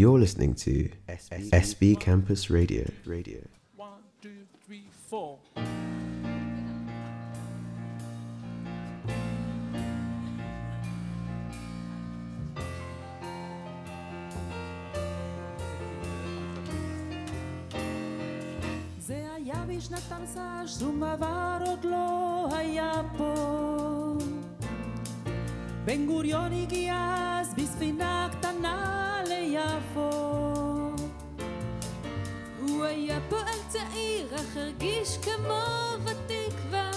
[0.00, 0.88] You're listening to
[1.52, 2.84] SB Campus Radio.
[3.04, 3.40] Radio.
[3.76, 5.36] One, two, three, four.
[18.98, 23.34] זה היה בשנת תמס"ש, שום דבר עוד לא היה פה.
[25.84, 26.94] בן גוריון הגיע
[27.40, 28.99] אז בספינה קטנה
[29.60, 30.10] ליפו.
[32.60, 35.62] הוא היה פועל צעיר, אך הרגיש כמו
[36.04, 36.90] ותיק כבר.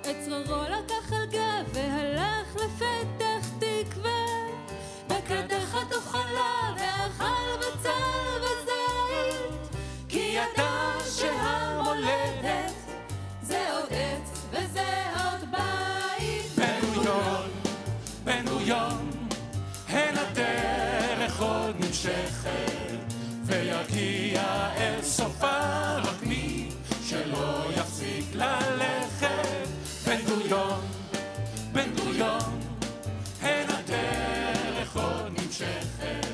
[0.00, 4.26] את צרורו לקח על גב והלך לפתח תקווה.
[5.08, 9.80] בקדחת אוכלה ואכל בצל וזית.
[10.08, 10.67] כי ידע
[23.90, 26.68] ויגיע אל סופה רק מי
[27.04, 29.68] שלא יפסיק ללכת.
[30.06, 30.80] בן גוריון,
[31.72, 32.60] בן גוריון,
[33.42, 36.26] הן הדרך עוד נמשכת,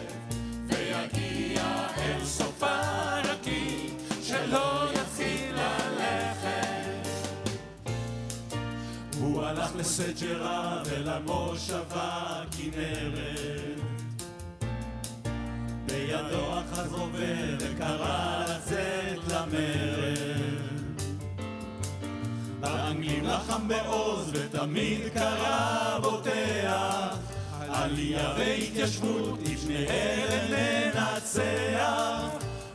[0.66, 3.90] ויגיע אל סופה רק מי
[4.22, 7.08] שלא יתחיל ללכת.
[9.20, 13.93] הוא הלך לסג'רה ולמושבה כנרת.
[16.06, 20.18] בידו אחז רובה וקרא לצאת למרד.
[22.62, 27.16] האנגלים לחם בעוז ותמיד קרא בוטח.
[27.68, 29.38] עלייה והתיישבות,
[29.68, 32.22] מהרם לנצח.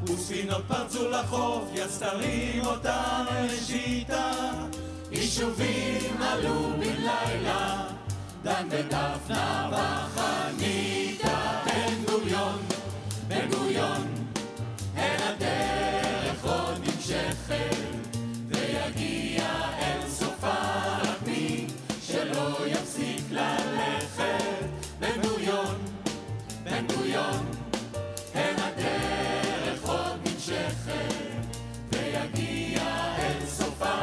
[0.04, 4.32] וספינות פרצו לחוף, יד סתרים אותם לשיטה.
[5.12, 7.88] יישובים עלו בן לילה,
[8.44, 11.69] דן ודפנה וחניתה.
[13.30, 14.08] בן גוריון,
[14.98, 17.76] אל הדרך עוד נמשכת,
[18.48, 19.46] ויגיע
[19.80, 20.54] אל סופה
[21.04, 21.68] רק מי
[22.02, 24.66] שלא יפסיק ללכת.
[25.00, 25.76] בן גוריון,
[26.64, 27.46] בן גוריון,
[28.36, 31.14] אל הדרך עוד נמשכת,
[31.92, 32.84] ויגיע
[33.18, 33.96] אל סופה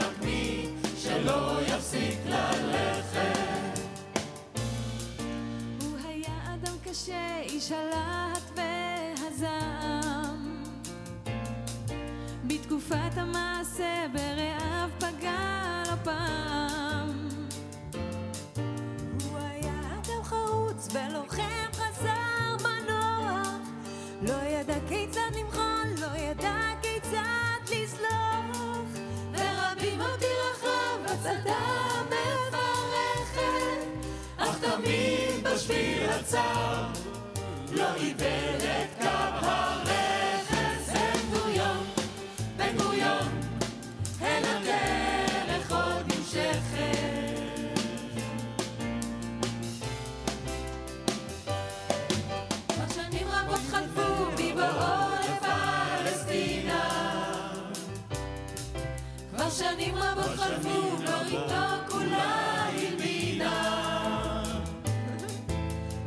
[0.00, 3.78] רק מי שלא יפסיק ללכת.
[5.80, 7.93] הוא היה אדם קשה, איש הלהט
[12.84, 17.28] בתקופת המעשה ברעב פגע לא פעם.
[19.24, 23.48] הוא היה אדם חרוץ ולוחם חסר מנוח.
[24.22, 28.88] לא ידע כיצד למחול, לא ידע כיצד לסלוח.
[29.32, 31.60] ורבים אותי רחב הצדה
[32.06, 33.86] מפרכת.
[34.36, 36.84] אך תמיד בשביל הצר
[37.72, 39.23] לא איבד את קו
[60.44, 64.42] חלפו בריתו כולה הלבינה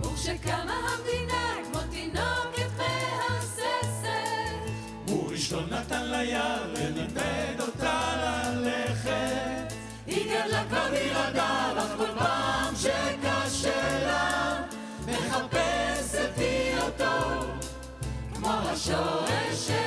[0.02, 4.08] וכשקמה המדינה כמו תינוקת מהססת
[5.08, 9.74] הוא ראשון נתן לה יד ולימד אותה ללכת.
[10.08, 14.62] היא גדלה כבר בלעדיו, אך כל פעם שקשה לה,
[15.08, 17.46] מחפשת היא אותו,
[18.34, 19.87] כמו השורש של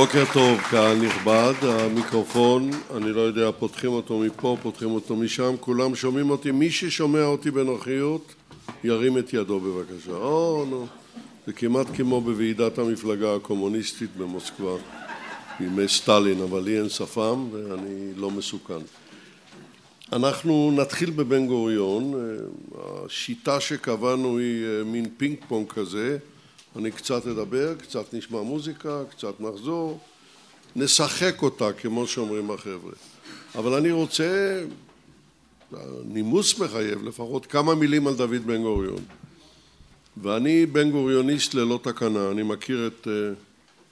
[0.00, 5.94] בוקר טוב, קהל נכבד, המיקרופון, אני לא יודע, פותחים אותו מפה, פותחים אותו משם, כולם
[5.94, 8.34] שומעים אותי, מי ששומע אותי בנוחיות,
[8.84, 10.12] ירים את ידו בבקשה.
[10.12, 10.86] או, נו,
[11.46, 14.76] זה כמעט כמו בוועידת המפלגה הקומוניסטית במוסקבה,
[15.60, 18.80] בימי סטלין, אבל לי אין שפם ואני לא מסוכן.
[20.12, 22.14] אנחנו נתחיל בבן גוריון,
[22.74, 26.18] השיטה שקבענו היא אה, מין פינג פונג כזה,
[26.76, 29.98] אני קצת אדבר, קצת נשמע מוזיקה, קצת נחזור,
[30.76, 32.92] נשחק אותה כמו שאומרים החבר'ה.
[33.54, 34.62] אבל אני רוצה,
[36.04, 39.04] נימוס מחייב לפחות כמה מילים על דוד בן גוריון.
[40.22, 43.10] ואני בן גוריוניסט ללא תקנה, אני מכיר את uh,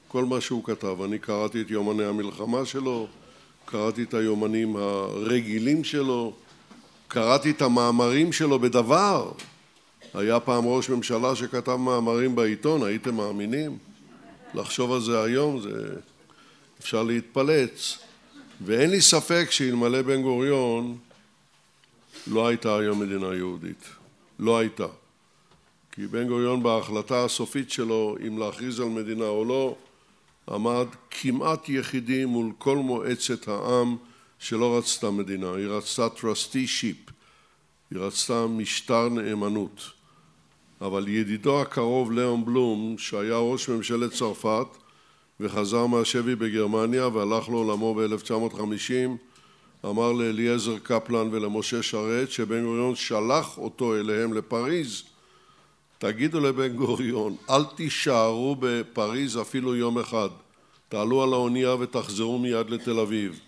[0.09, 3.07] כל מה שהוא כתב, אני קראתי את יומני המלחמה שלו,
[3.65, 6.33] קראתי את היומנים הרגילים שלו,
[7.09, 9.31] קראתי את המאמרים שלו בדבר,
[10.19, 13.79] היה פעם ראש ממשלה שכתב מאמרים בעיתון, הייתם מאמינים?
[14.55, 15.95] לחשוב על זה היום זה
[16.81, 17.99] אפשר להתפלץ.
[18.61, 20.99] ואין לי ספק שאלמלא בן גוריון
[22.27, 23.85] לא הייתה היום מדינה יהודית,
[24.39, 24.87] לא הייתה.
[25.93, 29.77] כי בן גוריון בהחלטה הסופית שלו אם להכריז על מדינה או לא
[30.51, 33.97] עמד כמעט יחידי מול כל מועצת העם
[34.39, 37.13] שלא רצתה מדינה, היא רצתה trusteeship,
[37.91, 39.98] היא רצתה משטר נאמנות
[40.81, 44.67] אבל ידידו הקרוב ליאון בלום שהיה ראש ממשלת צרפת
[45.41, 49.11] וחזר מהשבי בגרמניה והלך לעולמו ב-1950
[49.85, 55.03] אמר לאליעזר קפלן ולמשה שרת שבן גוריון שלח אותו אליהם לפריז.
[55.99, 60.29] תגידו לבן גוריון אל תישארו בפריז אפילו יום אחד.
[60.89, 63.41] תעלו על האונייה ותחזרו מיד לתל אביב.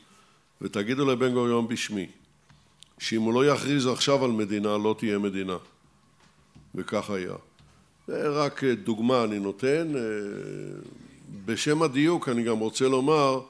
[0.60, 2.06] ותגידו לבן גוריון בשמי
[2.98, 5.56] שאם הוא לא יכריז עכשיו על מדינה לא תהיה מדינה
[6.74, 7.34] וכך היה.
[8.06, 9.92] זה רק דוגמה אני נותן.
[11.44, 13.40] בשם הדיוק אני גם רוצה לומר,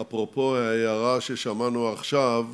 [0.00, 2.46] אפרופו ההערה ששמענו עכשיו,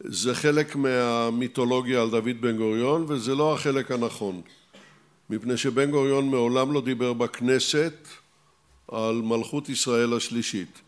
[0.00, 4.40] זה חלק מהמיתולוגיה על דוד בן גוריון וזה לא החלק הנכון.
[5.30, 8.08] מפני שבן גוריון מעולם לא דיבר בכנסת
[8.88, 10.80] על מלכות ישראל השלישית.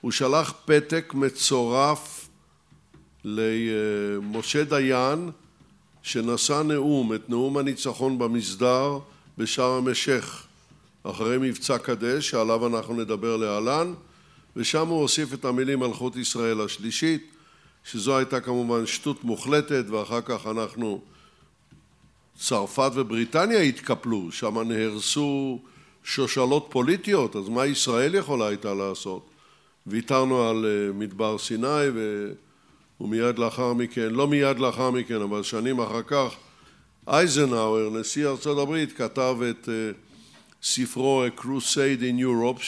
[0.00, 2.28] הוא שלח פתק מצורף
[3.24, 5.30] למשה דיין
[6.04, 8.98] שנשא נאום, את נאום הניצחון במסדר
[9.38, 10.46] בשארם א-שייח
[11.02, 13.94] אחרי מבצע קדש שעליו אנחנו נדבר להלן
[14.56, 17.30] ושם הוא הוסיף את המילים מלכות ישראל השלישית
[17.84, 21.00] שזו הייתה כמובן שטות מוחלטת ואחר כך אנחנו
[22.38, 25.58] צרפת ובריטניה התקפלו, שם נהרסו
[26.04, 29.26] שושלות פוליטיות אז מה ישראל יכולה הייתה לעשות?
[29.86, 32.32] ויתרנו על מדבר סיני ו...
[33.00, 36.34] ומיד לאחר מכן, לא מיד לאחר מכן, אבל שנים אחר כך,
[37.08, 39.68] אייזנהאואר, נשיא ארצות הברית, כתב את
[40.62, 42.62] ספרו A Crusade in Europe,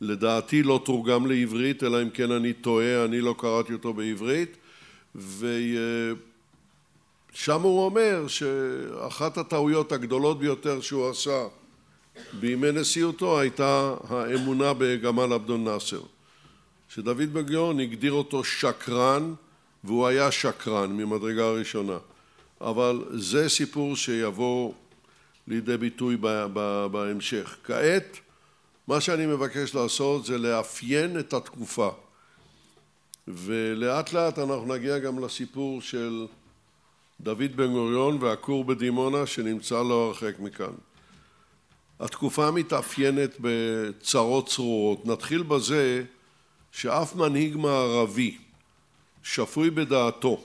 [0.00, 4.56] שלדעתי לא תורגם לעברית, אלא אם כן אני טועה, אני לא קראתי אותו בעברית,
[5.14, 6.20] ושם
[7.62, 11.46] הוא אומר שאחת הטעויות הגדולות ביותר שהוא עשה
[12.40, 16.00] בימי נשיאותו הייתה האמונה בגמל עבדול נאסר.
[16.94, 19.34] שדוד בן גוריון הגדיר אותו שקרן
[19.84, 21.98] והוא היה שקרן ממדרגה ראשונה
[22.60, 24.72] אבל זה סיפור שיבוא
[25.48, 26.16] לידי ביטוי
[26.90, 27.56] בהמשך.
[27.64, 28.18] כעת
[28.88, 31.90] מה שאני מבקש לעשות זה לאפיין את התקופה
[33.28, 36.26] ולאט לאט אנחנו נגיע גם לסיפור של
[37.20, 40.74] דוד בן גוריון והכור בדימונה שנמצא לא הרחק מכאן.
[42.00, 45.06] התקופה מתאפיינת בצרות צרורות.
[45.06, 46.04] נתחיל בזה
[46.74, 48.38] שאף מנהיג מערבי
[49.22, 50.40] שפוי בדעתו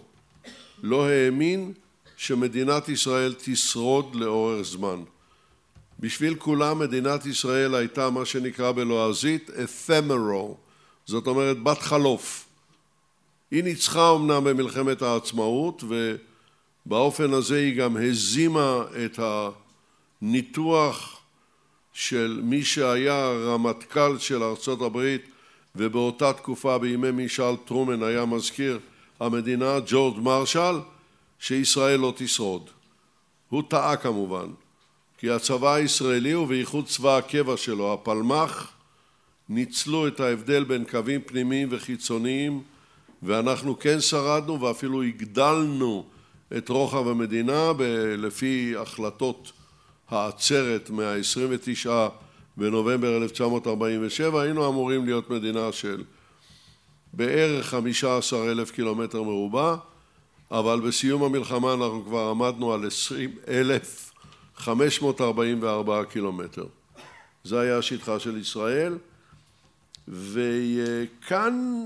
[0.83, 1.73] לא האמין
[2.17, 5.03] שמדינת ישראל תשרוד לאורך זמן.
[5.99, 10.53] בשביל כולם מדינת ישראל הייתה מה שנקרא בלועזית ephemeral,
[11.05, 12.45] זאת אומרת בת חלוף.
[13.51, 15.83] היא ניצחה אמנם במלחמת העצמאות
[16.85, 19.19] ובאופן הזה היא גם הזימה את
[20.21, 21.21] הניתוח
[21.93, 25.21] של מי שהיה רמטכ"ל של ארצות הברית
[25.75, 28.79] ובאותה תקופה בימי משאל טרומן היה מזכיר
[29.19, 30.79] המדינה ג'ורג' מרשל
[31.39, 32.69] שישראל לא תשרוד.
[33.49, 34.47] הוא טעה כמובן
[35.17, 38.71] כי הצבא הישראלי ובייחוד צבא הקבע שלו הפלמ"ח
[39.49, 42.63] ניצלו את ההבדל בין קווים פנימיים וחיצוניים
[43.23, 46.05] ואנחנו כן שרדנו ואפילו הגדלנו
[46.57, 47.71] את רוחב המדינה
[48.17, 49.51] לפי החלטות
[50.09, 51.89] העצרת מה-29
[52.59, 56.03] בנובמבר 1947 היינו אמורים להיות מדינה של
[57.13, 59.75] בערך חמישה עשר אלף קילומטר מרובע
[60.51, 64.11] אבל בסיום המלחמה אנחנו כבר עמדנו על עשרים אלף
[64.55, 66.65] חמש מאות ארבעים וארבעה קילומטר
[67.43, 68.97] זה היה שטחה של ישראל,
[70.07, 71.85] וכאן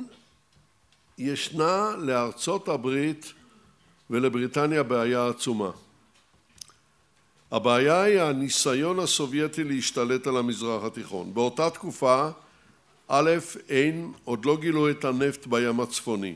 [1.17, 3.33] ישנה לארצות הברית
[4.09, 5.71] ולבריטניה בעיה עצומה.
[7.53, 11.33] הבעיה היא הניסיון הסובייטי להשתלט על המזרח התיכון.
[11.33, 12.29] באותה תקופה,
[13.07, 13.31] א',
[13.69, 16.35] אין, עוד לא גילו את הנפט בים הצפוני.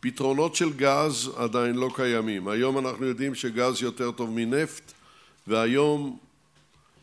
[0.00, 2.48] פתרונות של גז עדיין לא קיימים.
[2.48, 4.92] היום אנחנו יודעים שגז יותר טוב מנפט,
[5.46, 6.18] והיום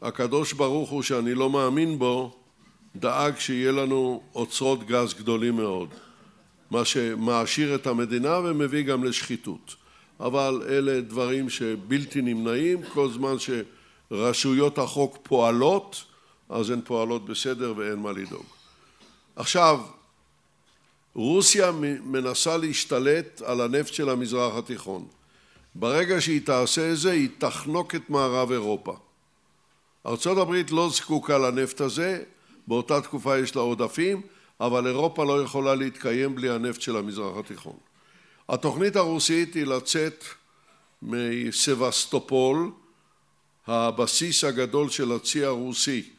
[0.01, 2.35] הקדוש ברוך הוא שאני לא מאמין בו,
[2.95, 5.89] דאג שיהיה לנו אוצרות גז גדולים מאוד,
[6.71, 9.80] מה שמעשיר את המדינה ומביא גם לשחיתות.
[10.21, 13.35] אבל אלה דברים שבלתי נמנעים, כל זמן
[14.11, 16.03] שרשויות החוק פועלות,
[16.49, 18.45] אז הן פועלות בסדר ואין מה לדאוג.
[19.35, 19.79] עכשיו,
[21.15, 21.71] רוסיה
[22.03, 25.07] מנסה להשתלט על הנפט של המזרח התיכון.
[25.75, 28.95] ברגע שהיא תעשה את זה, היא תחנוק את מערב אירופה.
[30.05, 32.23] ארה"ב לא זקוקה לנפט הזה,
[32.67, 34.21] באותה תקופה יש לה עודפים,
[34.59, 37.90] אבל אירופה לא יכולה להתקיים בלי הנפט של המזרח התיכון.
[38.51, 40.23] התוכנית הרוסית היא לצאת
[41.01, 42.71] מסבסטופול,
[43.67, 46.09] הבסיס הגדול של הצי הרוסי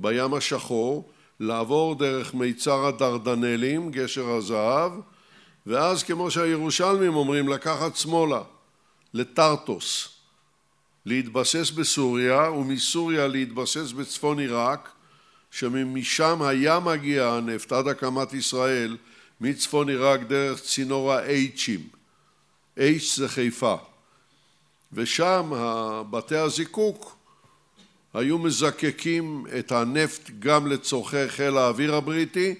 [0.00, 4.92] בים השחור, לעבור דרך מיצר הדרדנלים, גשר הזהב,
[5.66, 8.42] ואז כמו שהירושלמים אומרים, לקחת שמאלה,
[9.14, 10.08] לטרטוס,
[11.06, 14.88] להתבסס בסוריה, ומסוריה להתבסס בצפון עיראק,
[15.50, 18.96] שמשם היה מגיע הנפט עד הקמת ישראל,
[19.40, 21.96] מצפון עיראק דרך צינור ה-H'ים.
[22.78, 23.76] H זה חיפה.
[24.92, 25.50] ושם
[26.10, 27.16] בתי הזיקוק
[28.14, 32.54] היו מזקקים את הנפט גם לצורכי חיל האוויר הבריטי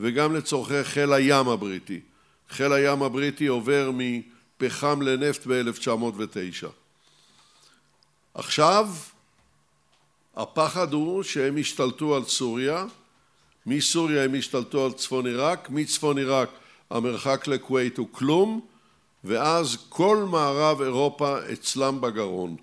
[0.00, 2.00] וגם לצורכי חיל הים הבריטי.
[2.50, 6.66] חיל הים הבריטי עובר מפחם לנפט ב-1909.
[8.34, 8.88] עכשיו
[10.36, 12.84] הפחד הוא שהם ישתלטו על סוריה,
[13.66, 16.48] מסוריה הם ישתלטו על צפון עיראק, מצפון עיראק
[16.90, 18.60] המרחק לכווית הוא כלום,
[19.24, 22.56] ואז כל מערב אירופה אצלם בגרון.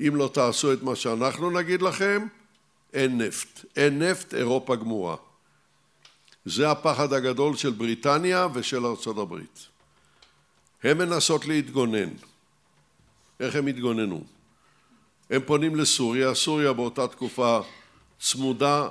[0.00, 2.26] אם לא תעשו את מה שאנחנו נגיד לכם,
[2.92, 3.64] אין נפט.
[3.76, 5.16] אין נפט, אירופה גמורה.
[6.44, 9.66] זה הפחד הגדול של בריטניה ושל ארצות הברית.
[10.82, 12.08] הן מנסות להתגונן.
[13.40, 14.24] איך הם התגוננו?
[15.30, 17.60] הם פונים לסוריה, סוריה באותה תקופה
[18.20, 18.88] צמודה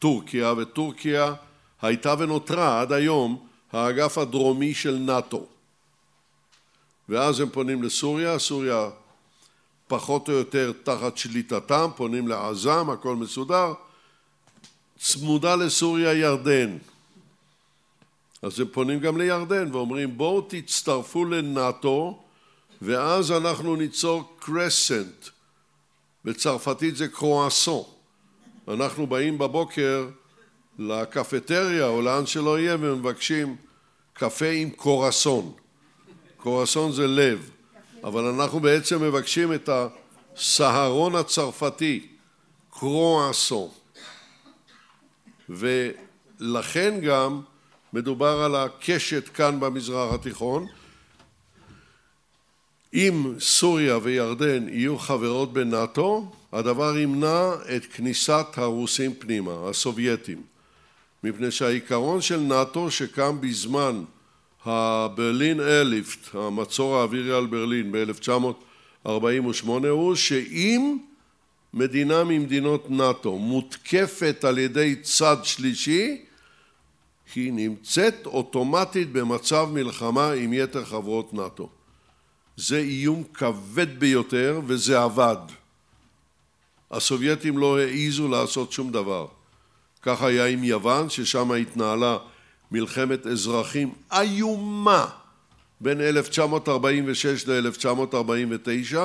[0.00, 1.34] לטורקיה, וטורקיה
[1.82, 5.46] הייתה ונותרה עד היום האגף הדרומי של נאט"ו.
[7.08, 8.90] ואז הם פונים לסוריה, סוריה
[9.88, 13.72] פחות או יותר תחת שליטתם, פונים לעזם, הכל מסודר,
[14.98, 16.78] צמודה לסוריה ירדן.
[18.42, 22.22] אז הם פונים גם לירדן ואומרים בואו תצטרפו לנאט"ו
[22.82, 25.28] ואז אנחנו ניצור קרסנט,
[26.24, 27.99] בצרפתית זה קרואסון.
[28.72, 30.08] אנחנו באים בבוקר
[30.78, 33.56] לקפטריה או לאן שלא יהיה ומבקשים
[34.12, 35.52] קפה עם קורסון.
[36.36, 37.50] קורסון זה לב,
[38.04, 42.06] אבל אנחנו בעצם מבקשים את הסהרון הצרפתי,
[42.70, 43.68] קרואסון.
[45.48, 47.40] ולכן גם
[47.92, 50.66] מדובר על הקשת כאן במזרח התיכון,
[52.94, 60.42] אם סוריה וירדן יהיו חברות בנאט"ו, הדבר ימנע את כניסת הרוסים פנימה, הסובייטים.
[61.24, 64.04] מפני שהעיקרון של נאט"ו שקם בזמן
[64.64, 69.08] הברלין איירליפט, המצור האווירי על ברלין ב-1948
[69.68, 70.98] הוא שאם
[71.74, 76.24] מדינה ממדינות נאט"ו מותקפת על ידי צד שלישי
[77.34, 81.68] היא נמצאת אוטומטית במצב מלחמה עם יתר חברות נאט"ו
[82.60, 85.36] זה איום כבד ביותר וזה עבד.
[86.90, 89.26] הסובייטים לא העיזו לעשות שום דבר.
[90.02, 92.18] כך היה עם יוון, ששם התנהלה
[92.70, 95.06] מלחמת אזרחים איומה
[95.80, 98.96] בין 1946 ל-1949,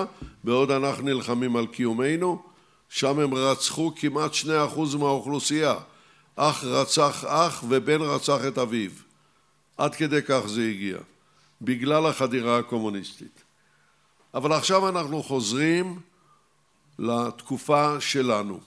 [0.44, 2.44] בעוד אנחנו נלחמים על קיומנו,
[2.90, 5.76] שם הם רצחו כמעט שני אחוז מהאוכלוסייה.
[6.36, 8.92] אח רצח אח ובן רצח את אביו.
[9.78, 10.98] עד כדי כך זה הגיע,
[11.62, 13.45] בגלל החדירה הקומוניסטית.
[14.36, 16.00] אבל עכשיו אנחנו חוזרים
[17.00, 18.60] לתקופה שלנו.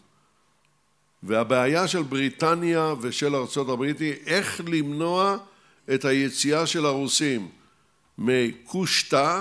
[1.22, 5.36] והבעיה של בריטניה ושל ארצות הברית היא איך למנוע
[5.94, 7.48] את היציאה של הרוסים
[8.18, 9.40] מקושטא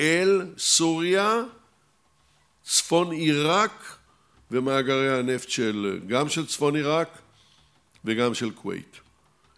[0.00, 1.42] אל סוריה,
[2.64, 3.96] צפון עיראק
[4.50, 7.08] ומאגרי הנפט של, גם של צפון עיראק
[8.04, 8.96] וגם של כווית.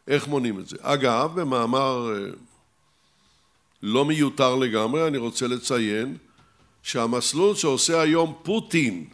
[0.09, 0.77] איך מונעים את זה?
[0.81, 2.13] אגב, במאמר
[3.83, 6.17] לא מיותר לגמרי, אני רוצה לציין
[6.83, 9.07] שהמסלול שעושה היום פוטין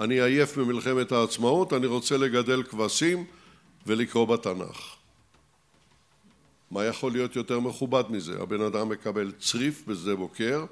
[0.00, 3.24] אני עייף ממלחמת העצמאות, אני רוצה לגדל כבשים
[3.86, 4.99] ולקרוא בתנ"ך.
[6.70, 8.42] מה יכול להיות יותר מכובד מזה?
[8.42, 10.64] הבן אדם מקבל צריף בשדה בוקר,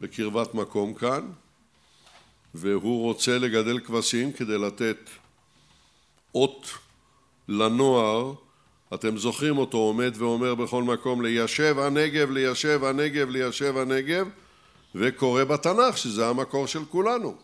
[0.00, 1.30] בקרבת מקום כאן,
[2.54, 5.10] והוא רוצה לגדל כבשים כדי לתת
[6.34, 6.70] אות
[7.48, 8.34] לנוער
[8.94, 14.28] אתם זוכרים אותו עומד ואומר בכל מקום ליישב הנגב, ליישב הנגב, ליישב הנגב
[14.94, 17.36] וקורא בתנ"ך שזה המקור של כולנו.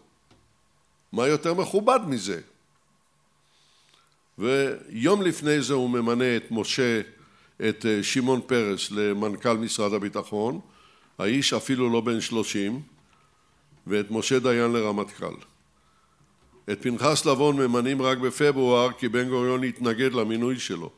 [1.13, 2.41] מה יותר מכובד מזה?
[4.39, 7.01] ויום לפני זה הוא ממנה את משה,
[7.69, 10.61] את אה, שמעון פרס למנכ"ל משרד הביטחון,
[11.19, 12.81] האיש אפילו לא בן שלושים,
[13.87, 15.35] ואת משה דיין לרמטכ"ל.
[16.73, 20.91] את פנחס לבון ממנים רק בפברואר כי בן גוריון התנגד למינוי שלו.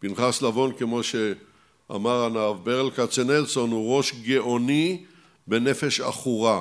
[0.00, 5.04] פנחס לבון, כמו שאמר הנרב ברל כצנלסון, הוא ראש גאוני
[5.46, 6.60] בנפש עכורה.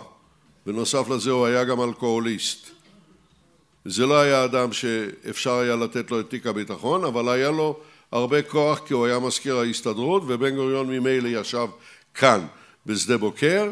[0.65, 2.69] בנוסף לזה הוא היה גם אלכוהוליסט.
[3.85, 7.79] זה לא היה אדם שאפשר היה לתת לו את תיק הביטחון, אבל היה לו
[8.11, 11.67] הרבה כוח כי הוא היה מזכיר ההסתדרות ובן גוריון ממילא ישב
[12.13, 12.45] כאן
[12.85, 13.71] בשדה בוקר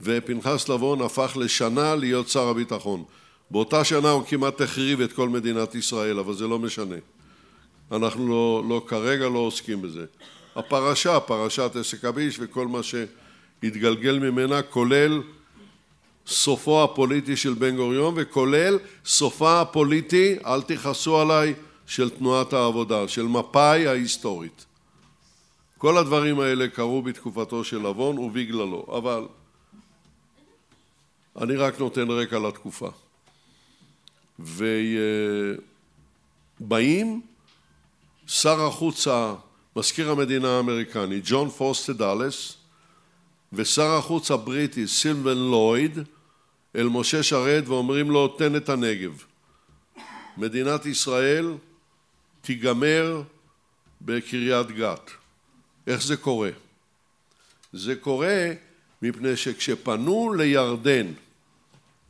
[0.00, 3.04] ופנחס לבון הפך לשנה להיות שר הביטחון.
[3.50, 6.96] באותה שנה הוא כמעט החריב את כל מדינת ישראל, אבל זה לא משנה.
[7.92, 10.04] אנחנו לא, לא כרגע לא עוסקים בזה.
[10.56, 15.22] הפרשה, פרשת עסק הביש וכל מה שהתגלגל ממנה, כולל
[16.26, 21.54] סופו הפוליטי של בן גוריון וכולל סופה הפוליטי, אל תכעסו עליי,
[21.86, 24.66] של תנועת העבודה, של מפא"י ההיסטורית.
[25.78, 29.26] כל הדברים האלה קרו בתקופתו של לבון ובגללו, אבל
[31.40, 32.88] אני רק נותן רקע לתקופה.
[34.38, 35.60] ובאים
[38.26, 39.06] שר החוץ,
[39.76, 42.56] מזכיר המדינה האמריקני, ג'ון פוסטה דאלס,
[43.52, 45.98] ושר החוץ הבריטי, סילבן לויד,
[46.76, 49.22] אל משה שרת ואומרים לו, תן את הנגב.
[50.36, 51.54] מדינת ישראל
[52.46, 53.22] תיגמר
[54.00, 55.10] בקריית גת.
[55.86, 56.50] איך זה קורה?
[57.72, 58.52] זה קורה
[59.02, 61.06] מפני שכשפנו לירדן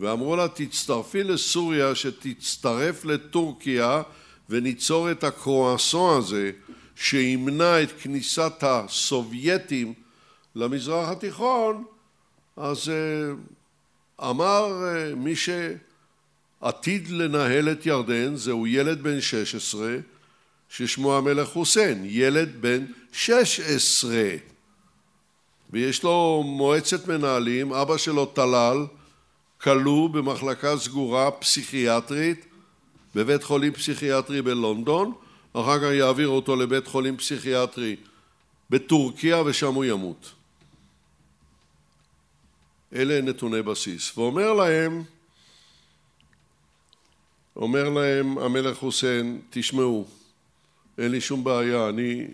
[0.01, 4.03] ואמרו לה תצטרפי לסוריה שתצטרף לטורקיה
[4.51, 6.51] וניצור את הקרואסון הזה
[6.97, 9.95] שימנע את כניסת הסובייטים
[10.55, 11.85] למזרח התיכון,
[12.57, 13.33] אז אה,
[14.31, 19.97] אמר אה, מי שעתיד לנהל את ירדן זהו ילד בן 16
[20.69, 24.31] ששמו המלך חוסיין, ילד בן 16
[25.71, 28.87] ויש לו מועצת מנהלים, אבא שלו טלל,
[29.61, 32.47] כלוא במחלקה סגורה פסיכיאטרית
[33.15, 35.13] בבית חולים פסיכיאטרי בלונדון,
[35.53, 37.97] אחר כך יעבירו אותו לבית חולים פסיכיאטרי
[38.71, 40.33] בטורקיה ושם הוא ימות.
[42.95, 44.19] אלה נתוני בסיס.
[44.19, 45.03] ואומר להם,
[47.57, 50.07] אומר להם המלך חוסיין, תשמעו,
[50.99, 52.27] אין לי שום בעיה, אני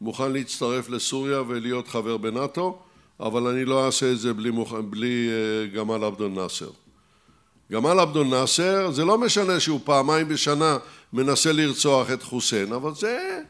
[0.00, 2.78] מוכן להצטרף לסוריה ולהיות חבר בנאט"ו,
[3.20, 4.72] אבל אני לא אעשה את זה בלי, מוכ...
[4.72, 6.70] בלי אה, גמל עבדול נאסר.
[7.72, 10.78] גמל עבדול נאסר, זה לא משנה שהוא פעמיים בשנה
[11.12, 13.40] מנסה לרצוח את חוסיין, אבל זה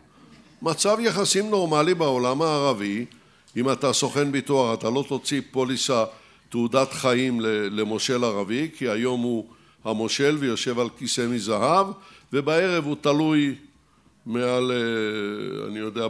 [0.62, 3.04] מצב יחסים נורמלי בעולם הערבי.
[3.56, 6.04] אם אתה סוכן ביטוח, אתה לא תוציא פוליסה,
[6.48, 9.46] תעודת חיים למושל ערבי, כי היום הוא
[9.84, 11.86] המושל ויושב על כיסא מזהב,
[12.32, 13.54] ובערב הוא תלוי
[14.26, 16.06] מעל, אה, אני יודע,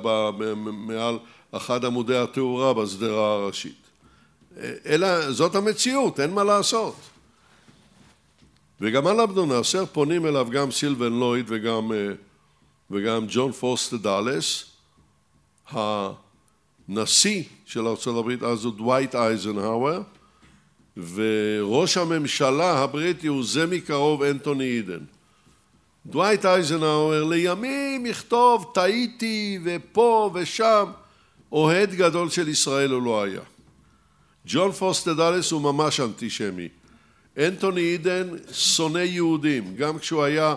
[0.73, 1.19] מעל
[1.53, 3.83] אחד עמודי התאורה בשדרה הראשית.
[4.87, 6.97] אלא זאת המציאות, אין מה לעשות.
[8.81, 12.09] וגם על אבדו נאסר פונים אליו גם סילבן לויד וגם, אה,
[12.91, 14.65] וגם ג'ון פוסטה דאלס.
[15.71, 20.03] הנשיא של ארה"ב אז הוא דווייט אייזנהאואר,
[20.97, 25.05] וראש הממשלה הבריטי הוא זה מקרוב אנטוני אידן.
[26.07, 30.85] דווייט אייזנהאואר לימים יכתוב טעיתי ופה ושם,
[31.53, 33.41] אוהד גדול של ישראל הוא לא היה.
[34.47, 36.69] ג'ון פוסטה דאלס הוא ממש אנטישמי.
[37.39, 40.55] אנטוני אידן שונא יהודים, גם כשהוא היה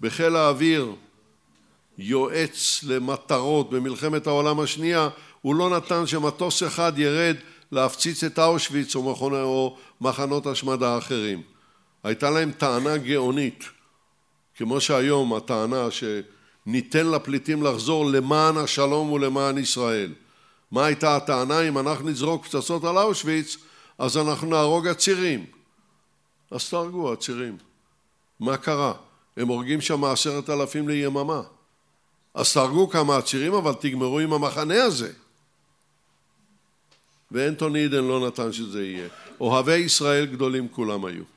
[0.00, 0.92] בחיל האוויר
[1.98, 5.08] יועץ למטרות במלחמת העולם השנייה,
[5.42, 7.36] הוא לא נתן שמטוס אחד ירד
[7.72, 11.42] להפציץ את אושוויץ או, מכונה, או מחנות השמדה אחרים.
[12.04, 13.64] הייתה להם טענה גאונית,
[14.56, 20.12] כמו שהיום הטענה שניתן לפליטים לחזור למען השלום ולמען ישראל.
[20.70, 21.60] מה הייתה הטענה?
[21.60, 23.56] אם אנחנו נזרוק פצצות על אושוויץ,
[23.98, 25.46] אז אנחנו נהרוג עצירים.
[26.50, 27.56] אז תהרגו עצירים.
[28.40, 28.92] מה קרה?
[29.36, 31.42] הם הורגים שם עשרת אלפים ליממה.
[32.34, 35.12] אז תהרגו כמה עצירים, אבל תגמרו עם המחנה הזה.
[37.30, 39.08] ואנטוני אידן לא נתן שזה יהיה.
[39.40, 41.33] אוהבי ישראל גדולים כולם היו.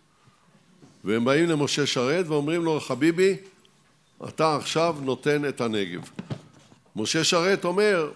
[1.07, 3.35] והם באים למשה שרת ואומרים לו, חביבי,
[4.27, 6.09] אתה עכשיו נותן את הנגב.
[6.95, 8.11] משה שרת אומר,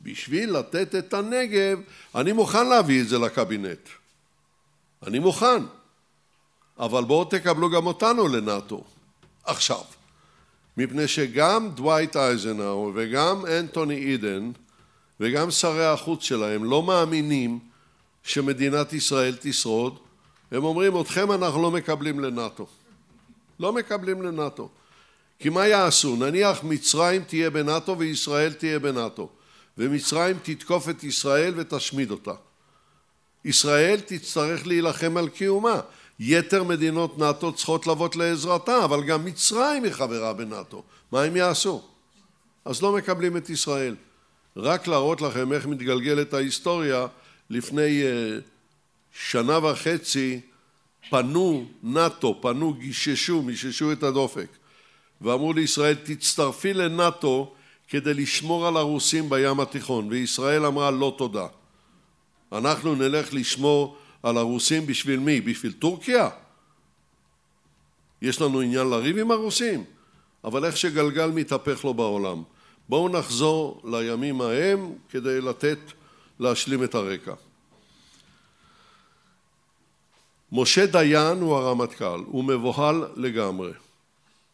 [0.00, 1.78] בשביל לתת את הנגב,
[2.14, 3.88] אני מוכן להביא את זה לקבינט.
[5.06, 5.62] אני מוכן.
[6.78, 8.84] אבל בואו תקבלו גם אותנו לנאט"ו.
[9.44, 9.82] עכשיו.
[10.76, 14.50] מפני שגם דווייט אייזנאו וגם אנטוני אידן
[15.20, 17.58] וגם שרי החוץ שלהם לא מאמינים
[18.22, 19.98] שמדינת ישראל תשרוד,
[20.50, 22.66] הם אומרים אתכם אנחנו לא מקבלים לנאט"ו.
[23.60, 24.68] לא מקבלים לנאט"ו.
[25.38, 26.16] כי מה יעשו?
[26.16, 29.28] נניח מצרים תהיה בנאט"ו וישראל תהיה בנאט"ו
[29.78, 32.34] ומצרים תתקוף את ישראל ותשמיד אותה.
[33.44, 35.80] ישראל תצטרך להילחם על קיומה.
[36.20, 40.82] יתר מדינות נאט"ו צריכות לבוא לעזרתה, אבל גם מצרים היא חברה בנאט"ו.
[41.12, 41.82] מה הם יעשו?
[42.64, 43.94] אז לא מקבלים את ישראל.
[44.56, 47.06] רק להראות לכם איך מתגלגלת ההיסטוריה,
[47.50, 48.42] לפני uh,
[49.14, 50.40] שנה וחצי
[51.10, 54.48] פנו נאט"ו, פנו, גיששו, מיששו את הדופק,
[55.20, 57.54] ואמרו לישראל, תצטרפי לנאט"ו
[57.88, 61.46] כדי לשמור על הרוסים בים התיכון, וישראל אמרה לא תודה.
[62.52, 65.40] אנחנו נלך לשמור על הרוסים בשביל מי?
[65.40, 66.28] בשביל טורקיה?
[68.22, 69.84] יש לנו עניין לריב עם הרוסים?
[70.44, 72.42] אבל איך שגלגל מתהפך לו בעולם.
[72.88, 75.78] בואו הנחזור לימים ההם כדי לתת,
[76.40, 77.34] להשלים את הרקע.
[80.56, 83.72] משה דיין הוא הרמטכ"ל, הוא מבוהל לגמרי.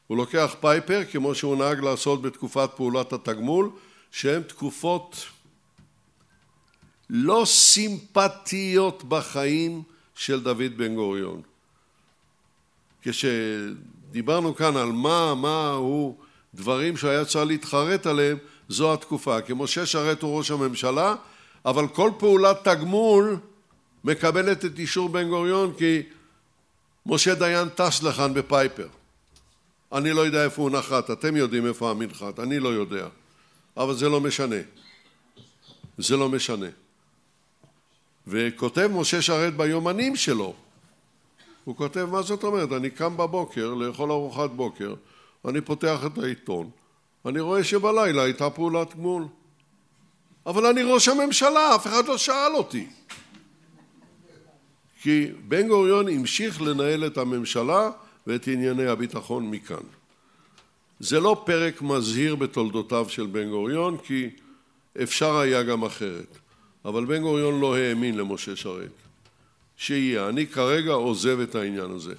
[0.06, 3.70] הוא לוקח פייפר כמו שהוא נהג לעשות בתקופת פעולת התגמול,
[4.10, 5.26] שהן תקופות
[7.10, 9.82] לא סימפטיות בחיים
[10.14, 11.42] של דוד בן גוריון.
[13.02, 16.16] כשדיברנו כאן על מה, מה הוא
[16.54, 19.40] דברים שהיה צריך להתחרט עליהם, זו התקופה.
[19.40, 21.14] כי משה שרת הוא ראש הממשלה,
[21.64, 23.36] אבל כל פעולת תגמול
[24.04, 26.02] מקבלת את אישור בן גוריון כי
[27.06, 28.88] משה דיין טס לכאן בפייפר.
[29.92, 33.06] אני לא יודע איפה הוא נחת, אתם יודעים איפה המנחת, אני לא יודע.
[33.76, 34.56] אבל זה לא משנה.
[35.98, 36.66] זה לא משנה.
[38.26, 40.54] וכותב משה שרת ביומנים שלו,
[41.64, 42.72] הוא כותב, מה זאת אומרת?
[42.72, 44.94] אני קם בבוקר לאכול ארוחת בוקר,
[45.44, 46.70] אני פותח את העיתון,
[47.26, 49.24] אני רואה שבלילה הייתה פעולת גמול.
[50.46, 52.88] אבל אני ראש הממשלה, אף אחד לא שאל אותי.
[55.02, 57.90] כי בן גוריון המשיך לנהל את הממשלה
[58.26, 59.82] ואת ענייני הביטחון מכאן.
[61.00, 64.30] זה לא פרק מזהיר בתולדותיו של בן גוריון, כי
[65.02, 66.38] אפשר היה גם אחרת.
[66.84, 68.90] אבל בן גוריון לא האמין למשה שרת.
[69.76, 72.14] שיהיה, אני כרגע עוזב את העניין הזה.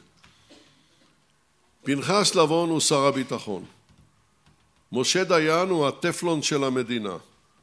[1.84, 3.64] פנחס לבון הוא שר הביטחון.
[4.92, 7.18] משה דיין הוא הטפלון של המדינה.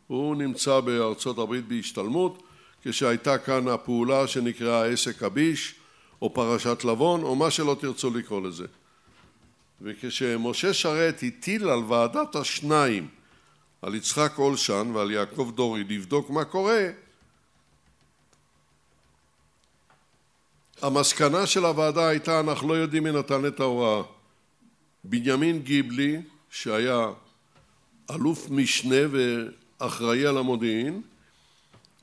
[0.06, 2.42] הוא נמצא בארצות הברית בהשתלמות
[2.82, 5.74] כשהייתה כאן הפעולה שנקראה עסק הביש
[6.22, 8.66] או פרשת לבון או מה שלא תרצו לקרוא לזה.
[9.80, 13.08] וכשמשה שרת הטיל על ועדת השניים
[13.82, 16.88] על יצחק אולשן ועל יעקב דורי לבדוק מה קורה,
[20.82, 24.02] המסקנה של הוועדה הייתה אנחנו לא יודעים מי נתן את ההוראה.
[25.04, 27.06] בנימין גיבלי שהיה
[28.10, 31.02] אלוף משנה ואחראי על המודיעין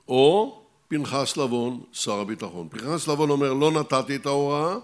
[0.08, 2.68] או פנחס לבון שר הביטחון.
[2.70, 4.76] פנחס לבון אומר לא נתתי את ההוראה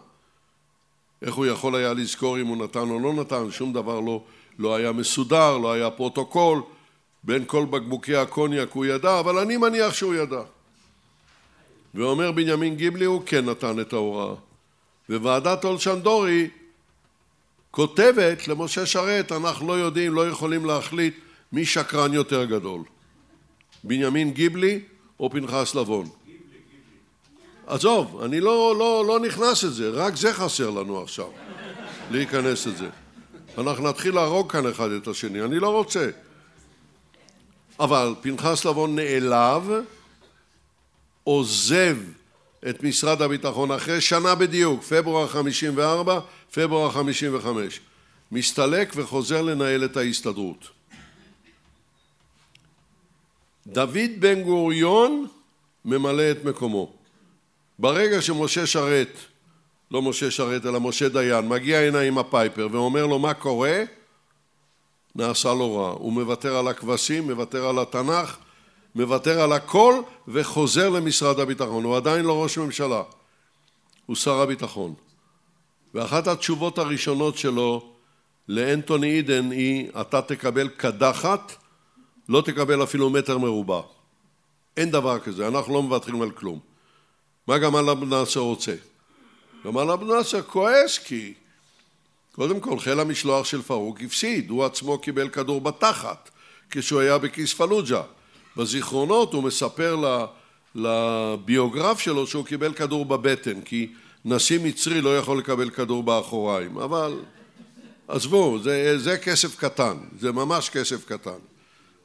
[1.21, 4.23] איך הוא יכול היה לזכור אם הוא נתן או לא נתן שום דבר לא,
[4.59, 6.61] לא היה מסודר לא היה פרוטוקול
[7.23, 10.41] בין כל בקבוקי הקוניאק הוא ידע, אבל אני מניח שהוא ידע.
[11.93, 14.35] ואומר בנימין גיבלי, הוא כן נתן את ההוראה.
[15.09, 16.49] וועדת אולשן-דורי
[17.71, 21.15] כותבת למשה שרת, אנחנו לא יודעים, לא יכולים להחליט
[21.51, 22.81] מי שקרן יותר גדול,
[23.83, 24.79] בנימין גיבלי
[25.21, 26.09] או פנחס לבון.
[27.67, 31.27] עזוב, אני לא, לא, לא נכנס את זה, רק זה חסר לנו עכשיו,
[32.11, 32.89] להיכנס את זה.
[33.57, 36.09] אנחנו נתחיל להרוג כאן אחד את השני, אני לא רוצה.
[37.79, 39.71] אבל פנחס לבון נעלב,
[41.23, 41.97] עוזב
[42.69, 46.19] את משרד הביטחון אחרי שנה בדיוק, פברואר 54,
[46.53, 47.79] פברואר 55.
[48.31, 50.80] מסתלק וחוזר לנהל את ההסתדרות.
[53.67, 55.27] דוד בן גוריון
[55.85, 56.91] ממלא את מקומו.
[57.79, 59.17] ברגע שמשה שרת,
[59.91, 63.83] לא משה שרת אלא משה דיין, מגיע הנה עם הפייפר ואומר לו מה קורה,
[65.15, 65.89] נעשה לו רע.
[65.89, 68.37] הוא מוותר על הכבשים, מוותר על התנ"ך,
[68.95, 71.83] מוותר על הכל וחוזר למשרד הביטחון.
[71.83, 73.01] הוא עדיין לא ראש ממשלה,
[74.05, 74.93] הוא שר הביטחון.
[75.93, 77.91] ואחת התשובות הראשונות שלו
[78.47, 81.55] לאנטוני אידן היא אתה תקבל קדחת,
[82.31, 83.81] לא תקבל אפילו מטר מרובע.
[84.77, 86.59] אין דבר כזה, אנחנו לא מוותרים על כלום.
[87.47, 88.75] מה גמל אבו נאצר רוצה?
[89.65, 91.33] גמל אבו נאצר כועס כי
[92.31, 96.29] קודם כל חיל המשלוח של פרוק הפסיד, הוא עצמו קיבל כדור בתחת
[96.69, 98.01] כשהוא היה בכיס פלוג'ה.
[98.57, 100.21] בזיכרונות הוא מספר
[100.75, 103.91] לביוגרף שלו שהוא קיבל כדור בבטן כי
[104.25, 107.19] נשיא מצרי לא יכול לקבל כדור באחוריים אבל
[108.07, 111.50] עזבו זה, זה כסף קטן זה ממש כסף קטן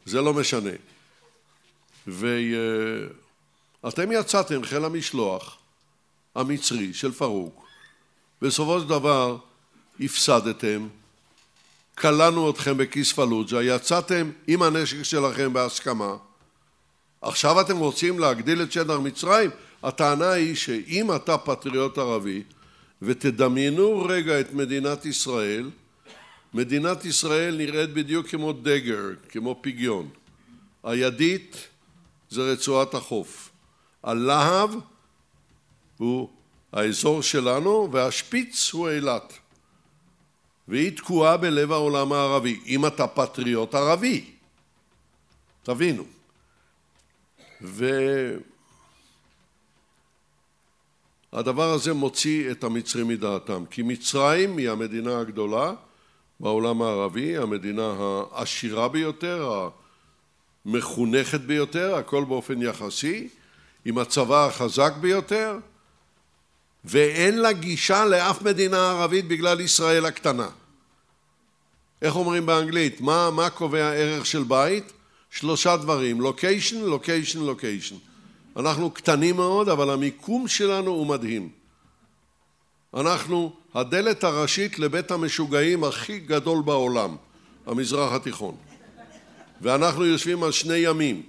[0.06, 0.70] זה לא משנה
[2.06, 5.58] ואתם יצאתם חיל המשלוח
[6.34, 7.66] המצרי של פרוק
[8.42, 9.36] בסופו של דבר
[10.00, 10.88] הפסדתם
[11.98, 16.16] כלאנו אתכם בכיס פלוג'ה יצאתם עם הנשק שלכם בהסכמה
[17.22, 19.50] עכשיו אתם רוצים להגדיל את שטח מצרים?
[19.82, 22.42] הטענה היא שאם אתה פטריוט ערבי
[23.02, 25.70] ותדמיינו רגע את מדינת ישראל,
[26.56, 30.08] מדינת ישראל נראית בדיוק כמו דגר, כמו פגיון.
[30.84, 31.68] הידית
[32.30, 33.50] זה רצועת החוף.
[34.02, 34.70] הלהב
[35.96, 36.28] הוא
[36.72, 39.32] האזור שלנו והשפיץ הוא אילת.
[40.68, 44.30] והיא תקועה בלב העולם הערבי, אם אתה פטריוט ערבי.
[45.62, 46.04] תבינו.
[51.32, 55.72] והדבר הזה מוציא את המצרים מדעתם, כי מצרים היא המדינה הגדולה
[56.40, 57.94] בעולם הערבי, המדינה
[58.32, 59.68] העשירה ביותר,
[60.66, 63.28] המחונכת ביותר, הכל באופן יחסי,
[63.84, 65.58] עם הצבא החזק ביותר,
[66.84, 70.48] ואין לה גישה לאף מדינה ערבית בגלל ישראל הקטנה.
[72.02, 73.00] איך אומרים באנגלית?
[73.00, 74.92] מה, מה קובע ערך של בית?
[75.30, 77.96] שלושה דברים, לוקיישן, לוקיישן, לוקיישן.
[78.56, 81.48] אנחנו קטנים מאוד, אבל המיקום שלנו הוא מדהים.
[82.96, 87.16] אנחנו הדלת הראשית לבית המשוגעים הכי גדול בעולם,
[87.66, 88.56] המזרח התיכון.
[89.60, 91.22] ואנחנו יושבים על שני ימים.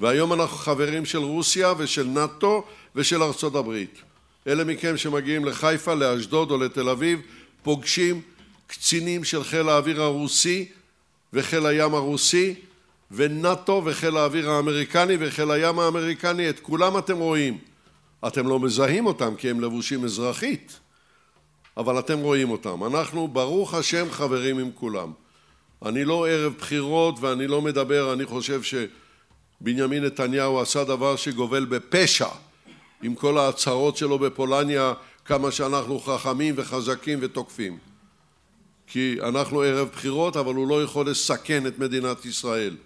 [0.00, 3.98] והיום אנחנו חברים של רוסיה ושל נאט"ו ושל ארצות הברית.
[4.46, 7.20] אלה מכם שמגיעים לחיפה, לאשדוד או לתל אביב,
[7.62, 8.20] פוגשים
[8.66, 10.68] קצינים של חיל האוויר הרוסי
[11.32, 12.54] וחיל הים הרוסי
[13.10, 17.58] ונאט"ו וחיל האוויר האמריקני וחיל הים האמריקני, את כולם אתם רואים.
[18.26, 20.80] אתם לא מזהים אותם כי הם לבושים אזרחית,
[21.76, 22.84] אבל אתם רואים אותם.
[22.84, 25.12] אנחנו ברוך השם חברים עם כולם.
[25.84, 32.28] אני לא ערב בחירות ואני לא מדבר, אני חושב שבנימין נתניהו עשה דבר שגובל בפשע
[33.02, 34.92] עם כל ההצהרות שלו בפולניה
[35.24, 37.78] כמה שאנחנו חכמים וחזקים ותוקפים.
[38.86, 42.76] כי אנחנו ערב בחירות אבל הוא לא יכול לסכן את מדינת ישראל.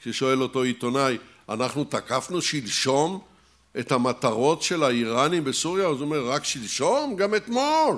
[0.00, 1.18] כששואל אותו עיתונאי,
[1.48, 3.20] אנחנו תקפנו שלשום
[3.80, 5.88] את המטרות של האיראנים בסוריה?
[5.88, 7.16] אז הוא אומר, רק שלשום?
[7.16, 7.96] גם אתמול.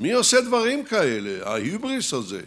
[0.00, 1.50] מי עושה דברים כאלה?
[1.50, 2.40] ההיבריס הזה.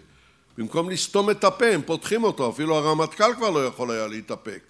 [0.57, 4.61] במקום לסתום את הפה, הם פותחים אותו, אפילו הרמטכ"ל כבר לא יכול היה להתאפק.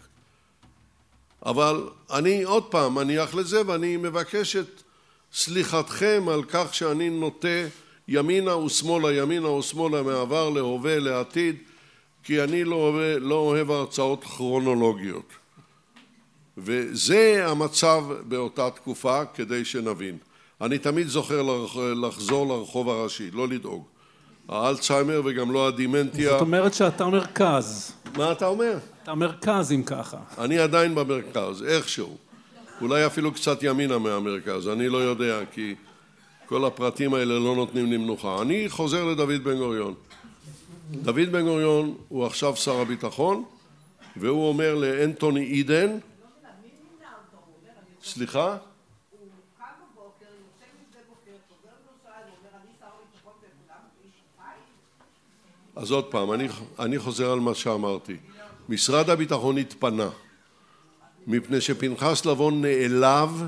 [1.46, 4.84] אבל אני עוד פעם מניח לזה ואני מבקש את
[5.34, 7.68] סליחתכם על כך שאני נוטה
[8.08, 11.56] ימינה ושמאלה, ימינה ושמאלה, מעבר להווה, לעתיד,
[12.24, 15.34] כי אני לא לא אוהב הרצאות כרונולוגיות.
[16.58, 20.18] וזה המצב באותה תקופה כדי שנבין.
[20.62, 21.42] אני תמיד זוכר
[21.96, 23.84] לחזור לרחוב הראשי, לא לדאוג.
[24.50, 26.30] האלצהיימר וגם לא הדימנטיה.
[26.30, 27.92] זאת אומרת שאתה מרכז.
[28.18, 28.78] מה אתה אומר?
[29.04, 30.18] אתה מרכז אם ככה.
[30.38, 32.18] אני עדיין במרכז, איכשהו.
[32.82, 35.76] אולי אפילו קצת ימינה מהמרכז, אני לא יודע, כי
[36.46, 38.42] כל הפרטים האלה לא נותנים לי מנוחה.
[38.42, 39.94] אני חוזר לדוד בן גוריון.
[40.92, 43.44] דוד בן גוריון הוא עכשיו שר הביטחון
[44.18, 45.98] והוא אומר לאנטוני אידן
[48.04, 48.58] סליחה?
[55.76, 56.30] אז עוד פעם,
[56.80, 58.18] אני חוזר על מה שאמרתי.
[58.70, 60.10] משרד הביטחון התפנה,
[61.28, 63.44] מפני שפנחס לבון נעלב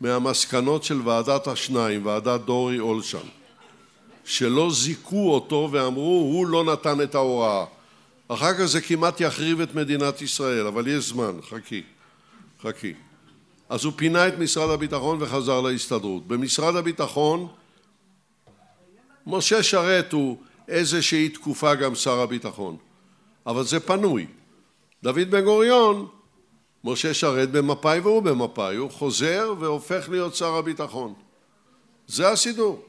[0.00, 3.26] מהמסקנות של ועדת השניים, ועדת דורי אולשן,
[4.24, 7.64] שלא זיכו אותו ואמרו, הוא לא נתן את ההוראה.
[8.28, 11.82] אחר כך זה כמעט יחריב את מדינת ישראל, אבל יש זמן, חכי,
[12.62, 12.94] חכי.
[13.68, 16.26] אז הוא פינה את משרד הביטחון וחזר להסתדרות.
[16.26, 17.48] במשרד הביטחון
[19.26, 22.76] משה שרת הוא איזושהי תקופה גם שר הביטחון,
[23.46, 24.26] אבל זה פנוי.
[25.02, 26.08] דוד בן גוריון,
[26.84, 31.14] משה שרת במפא"י והוא במפא"י, הוא חוזר והופך להיות שר הביטחון.
[32.06, 32.84] זה הסידור.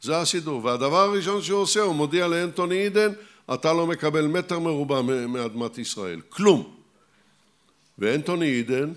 [0.00, 0.64] זה הסידור.
[0.64, 3.12] והדבר הראשון שהוא עושה, הוא מודיע לאנטוני אידן,
[3.54, 6.20] אתה לא מקבל מטר מרובע מאדמת ישראל.
[6.28, 6.74] כלום.
[7.98, 8.92] ואנטוני אידן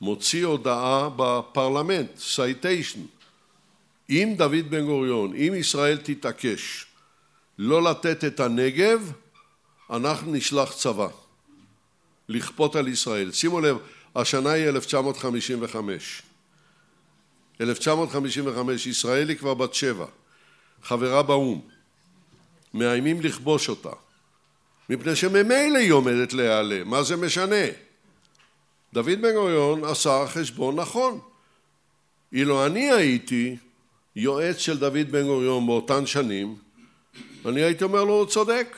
[0.00, 3.00] מוציא הודעה בפרלמנט, citation,
[4.10, 6.86] אם דוד בן גוריון, אם ישראל תתעקש
[7.58, 9.12] לא לתת את הנגב,
[9.90, 11.08] אנחנו נשלח צבא
[12.28, 13.32] לכפות על ישראל.
[13.32, 13.76] שימו לב,
[14.16, 16.22] השנה היא 1955.
[17.60, 20.06] 1955, ישראל היא כבר בת שבע,
[20.82, 21.60] חברה באו"ם.
[22.74, 23.92] מאיימים לכבוש אותה,
[24.90, 27.87] מפני שממילא היא עומדת להיעלם, מה זה משנה?
[28.92, 31.18] דוד בן גוריון עשה חשבון נכון.
[32.32, 33.56] אילו אני הייתי
[34.16, 36.56] יועץ של דוד בן גוריון באותן שנים,
[37.46, 38.76] אני הייתי אומר לו, הוא צודק.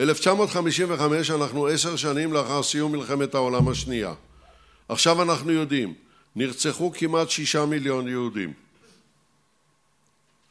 [0.00, 4.14] 1955 אנחנו עשר שנים לאחר סיום מלחמת העולם השנייה.
[4.88, 5.94] עכשיו אנחנו יודעים,
[6.36, 8.52] נרצחו כמעט שישה מיליון יהודים.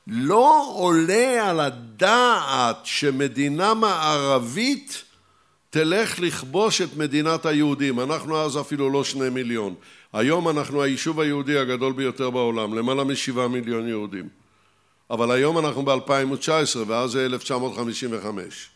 [0.07, 5.03] לא עולה על הדעת שמדינה מערבית
[5.69, 7.99] תלך לכבוש את מדינת היהודים.
[7.99, 9.75] אנחנו אז אפילו לא שני מיליון.
[10.13, 14.29] היום אנחנו היישוב היהודי הגדול ביותר בעולם, למעלה משבעה מיליון יהודים.
[15.09, 18.69] אבל היום אנחנו ב-2019 ואז זה 1955.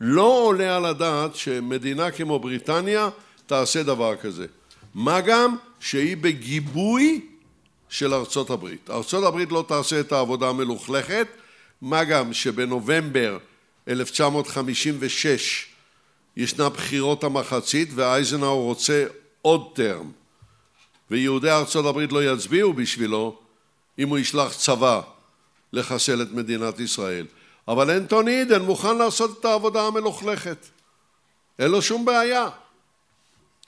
[0.00, 3.08] לא עולה על הדעת שמדינה כמו בריטניה
[3.46, 4.46] תעשה דבר כזה.
[4.94, 7.20] מה גם שהיא בגיבוי
[7.88, 8.90] של ארצות הברית.
[8.90, 11.26] ארצות הברית לא תעשה את העבודה המלוכלכת,
[11.82, 13.38] מה גם שבנובמבר
[13.88, 15.73] 1956
[16.36, 19.04] ישנה בחירות המחצית ואייזנהאור רוצה
[19.42, 20.12] עוד טרם
[21.10, 23.38] ויהודי ארצות הברית לא יצביעו בשבילו
[23.98, 25.00] אם הוא ישלח צבא
[25.72, 27.26] לחסל את מדינת ישראל.
[27.68, 30.66] אבל אנטוני עידן מוכן לעשות את העבודה המלוכלכת.
[31.58, 32.48] אין לו שום בעיה.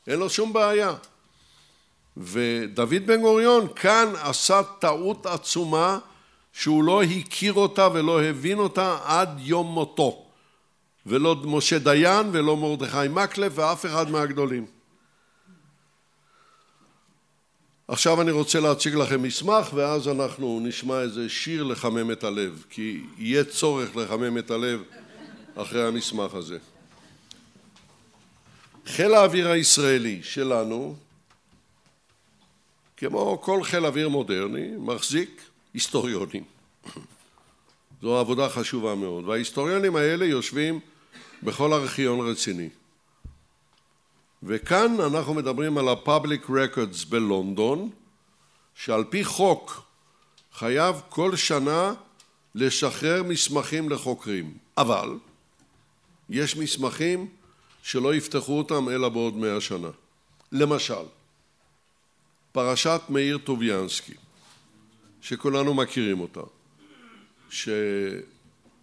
[0.07, 0.95] אין לו שום בעיה.
[2.17, 5.99] ודוד בן גוריון כאן עשה טעות עצומה
[6.53, 10.26] שהוא לא הכיר אותה ולא הבין אותה עד יום מותו.
[11.07, 14.67] ולא משה דיין ולא מרדכי מקלב ואף אחד מהגדולים.
[17.89, 23.03] עכשיו אני רוצה להציג לכם מסמך ואז אנחנו נשמע איזה שיר לחמם את הלב כי
[23.19, 24.83] יהיה צורך לחמם את הלב
[25.55, 26.59] אחרי המסמך הזה.
[28.87, 30.97] חיל האוויר הישראלי שלנו
[32.97, 35.43] כמו כל חיל אוויר מודרני מחזיק
[35.75, 36.45] היסטוריונים
[38.03, 40.81] זו עבודה חשובה מאוד וההיסטוריונים האלה יושבים
[41.43, 42.69] בכל ארכיון רציני.
[44.43, 47.91] וכאן אנחנו מדברים על ה-Public Records בלונדון,
[48.75, 49.83] שעל פי חוק
[50.53, 51.93] חייב כל שנה
[52.55, 55.19] לשחרר מסמכים לחוקרים, אבל
[56.31, 57.29] יש מסמכים
[57.83, 59.91] שלא יפתחו אותם אלא בעוד מאה שנה.
[60.53, 61.05] למשל,
[62.53, 64.15] פרשת מאיר טוביאנסקי,
[65.21, 66.41] שכולנו מכירים אותה,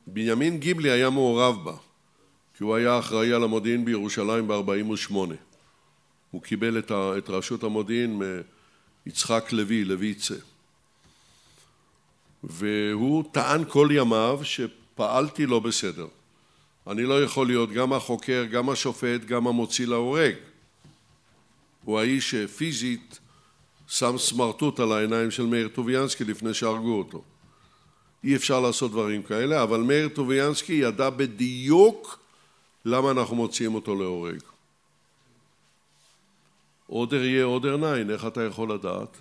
[0.07, 1.75] שבנימין גיבלי היה מעורב בה,
[2.57, 5.13] כי הוא היה אחראי על המודיעין בירושלים ב-48.
[6.31, 8.21] הוא קיבל את, ה, את רשות המודיעין
[9.05, 10.35] מיצחק לוי, לויצה.
[12.43, 16.07] והוא טען כל ימיו שפעלתי לא בסדר.
[16.87, 20.33] אני לא יכול להיות גם החוקר, גם השופט, גם המוציא להורג.
[21.83, 23.19] הוא האיש שפיזית
[23.87, 27.23] שם סמרטוט על העיניים של מאיר טוביאנסקי לפני שהרגו אותו.
[28.23, 32.22] אי אפשר לעשות דברים כאלה, אבל מאיר טוביאנסקי ידע בדיוק
[32.85, 34.39] למה אנחנו מוציאים אותו להורג.
[36.89, 39.17] אודר יהיה אודר ניין, איך אתה יכול לדעת?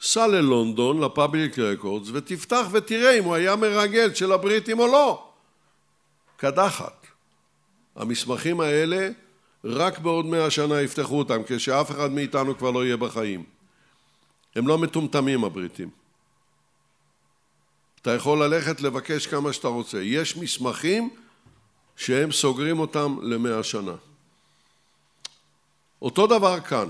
[0.00, 5.28] סע ללונדון, לפאבליק רקורדס, ותפתח ותראה אם הוא היה מרגל של הבריטים או לא.
[6.36, 7.06] קדחת.
[7.96, 9.08] המסמכים האלה,
[9.64, 13.44] רק בעוד מאה שנה יפתחו אותם, כשאף אחד מאיתנו כבר לא יהיה בחיים.
[14.56, 15.90] הם לא מטומטמים הבריטים.
[18.02, 20.02] אתה יכול ללכת לבקש כמה שאתה רוצה.
[20.02, 21.10] יש מסמכים
[21.98, 23.94] שהם סוגרים אותם למאה שנה.
[26.02, 26.88] אותו דבר כאן.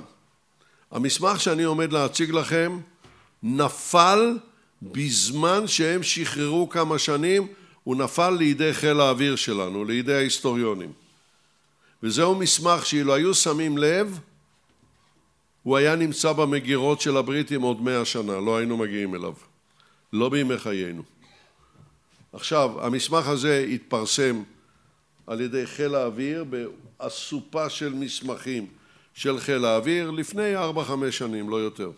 [0.91, 2.81] המסמך שאני עומד להציג לכם
[3.43, 4.39] נפל
[4.83, 7.47] בזמן שהם שחררו כמה שנים
[7.85, 10.93] הוא נפל לידי חיל האוויר שלנו, לידי ההיסטוריונים.
[12.03, 14.21] וזהו מסמך שאילו היו שמים לב,
[15.63, 19.33] הוא היה נמצא במגירות של הבריטים עוד מאה שנה, לא היינו מגיעים אליו.
[20.13, 21.03] לא בימי חיינו.
[22.33, 24.43] עכשיו, המסמך הזה התפרסם
[25.29, 28.67] על ידי חיל האוויר באסופה של מסמכים
[29.15, 31.91] של חיל האוויר לפני ארבע חמש שנים, לא יותר.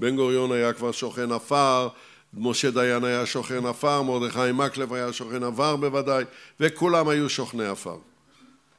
[0.00, 1.88] בן גוריון היה כבר שוכן עפר,
[2.34, 6.24] משה דיין היה שוכן עפר, מרדכי מקלב היה שוכן עבר בוודאי,
[6.60, 7.96] וכולם היו שוכני עפר.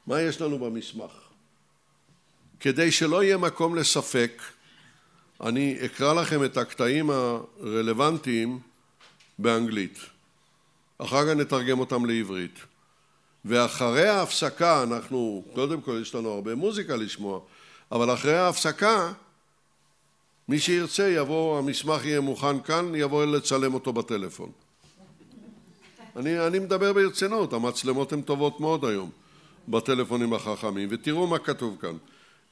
[0.07, 1.11] מה יש לנו במסמך?
[2.59, 4.41] כדי שלא יהיה מקום לספק,
[5.41, 8.59] אני אקרא לכם את הקטעים הרלוונטיים
[9.39, 9.99] באנגלית.
[10.97, 12.59] אחר כך נתרגם אותם לעברית.
[13.45, 17.39] ואחרי ההפסקה, אנחנו, קודם כל יש לנו הרבה מוזיקה לשמוע,
[17.91, 19.11] אבל אחרי ההפסקה,
[20.47, 24.51] מי שירצה יבוא, המסמך יהיה מוכן כאן, יבוא לצלם אותו בטלפון.
[26.15, 29.09] אני, אני מדבר ברצינות, המצלמות הן טובות מאוד היום
[29.67, 31.97] בטלפונים החכמים, ותראו מה כתוב כאן.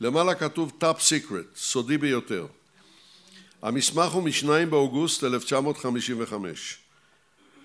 [0.02, 2.46] למעלה כתוב top secret, סודי ביותר.
[3.62, 6.78] המסמך הוא מ-2 באוגוסט 1955.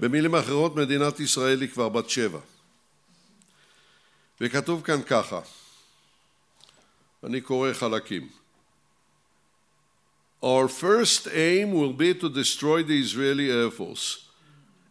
[0.01, 2.39] במילים אחרות, מדינת ישראל היא כבר בת שבע.
[4.42, 5.40] וכתוב כאן ככה,
[7.24, 8.30] אני קורא חלקים.
[10.42, 14.30] Our first aim will be to destroy the Israeli Air Force,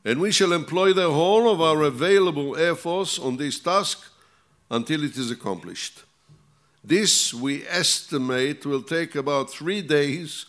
[0.05, 3.99] and we shall employ the whole of our available Air Force on this task
[4.71, 6.03] until it is accomplished.
[6.83, 10.47] This, we estimate, will take about three days,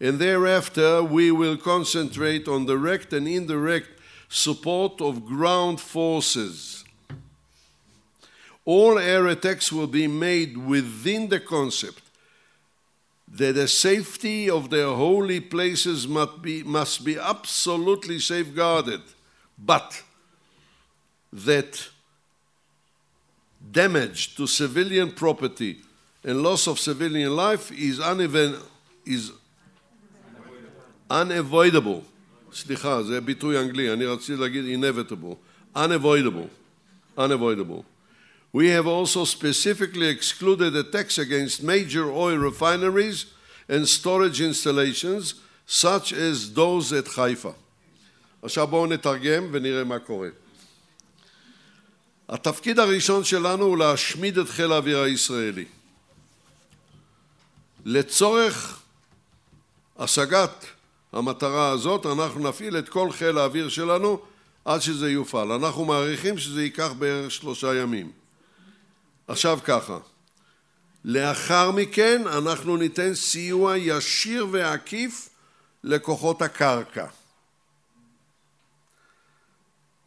[0.00, 3.90] and thereafter we will concentrate on direct and indirect
[4.30, 6.83] support of ground forces.
[8.64, 12.02] All air attacks will be made within the concept
[13.32, 19.00] that the safety of their holy places must be, must be absolutely safeguarded,
[19.56, 20.02] but
[21.32, 21.88] that
[23.70, 25.80] damage to civilian property
[26.24, 28.56] and loss of civilian life is, uneven,
[29.06, 29.32] is
[31.08, 32.04] unavoidable.
[32.52, 35.36] סליחה, זה ביטוי אנגלי, אני רציתי להגיד inevitable,
[35.76, 36.48] unavoidable,
[37.16, 37.84] unavoidable.
[38.55, 43.25] We have also specifically excluded attacks against major oil refineries
[43.67, 45.33] and storage installations,
[45.65, 47.51] such as those at חיפה.
[48.41, 50.29] עכשיו בואו נתרגם ונראה מה קורה.
[52.29, 55.65] התפקיד הראשון שלנו הוא להשמיד את חיל האוויר הישראלי.
[57.85, 58.79] לצורך
[59.97, 60.65] השגת
[61.13, 64.19] המטרה הזאת אנחנו נפעיל את כל חיל האוויר שלנו
[64.65, 65.51] עד שזה יופעל.
[65.51, 68.24] אנחנו מעריכים שזה ייקח בערך שלושה ימים.
[69.27, 69.97] עכשיו ככה,
[71.05, 75.29] לאחר מכן אנחנו ניתן סיוע ישיר ועקיף
[75.83, 77.05] לכוחות הקרקע.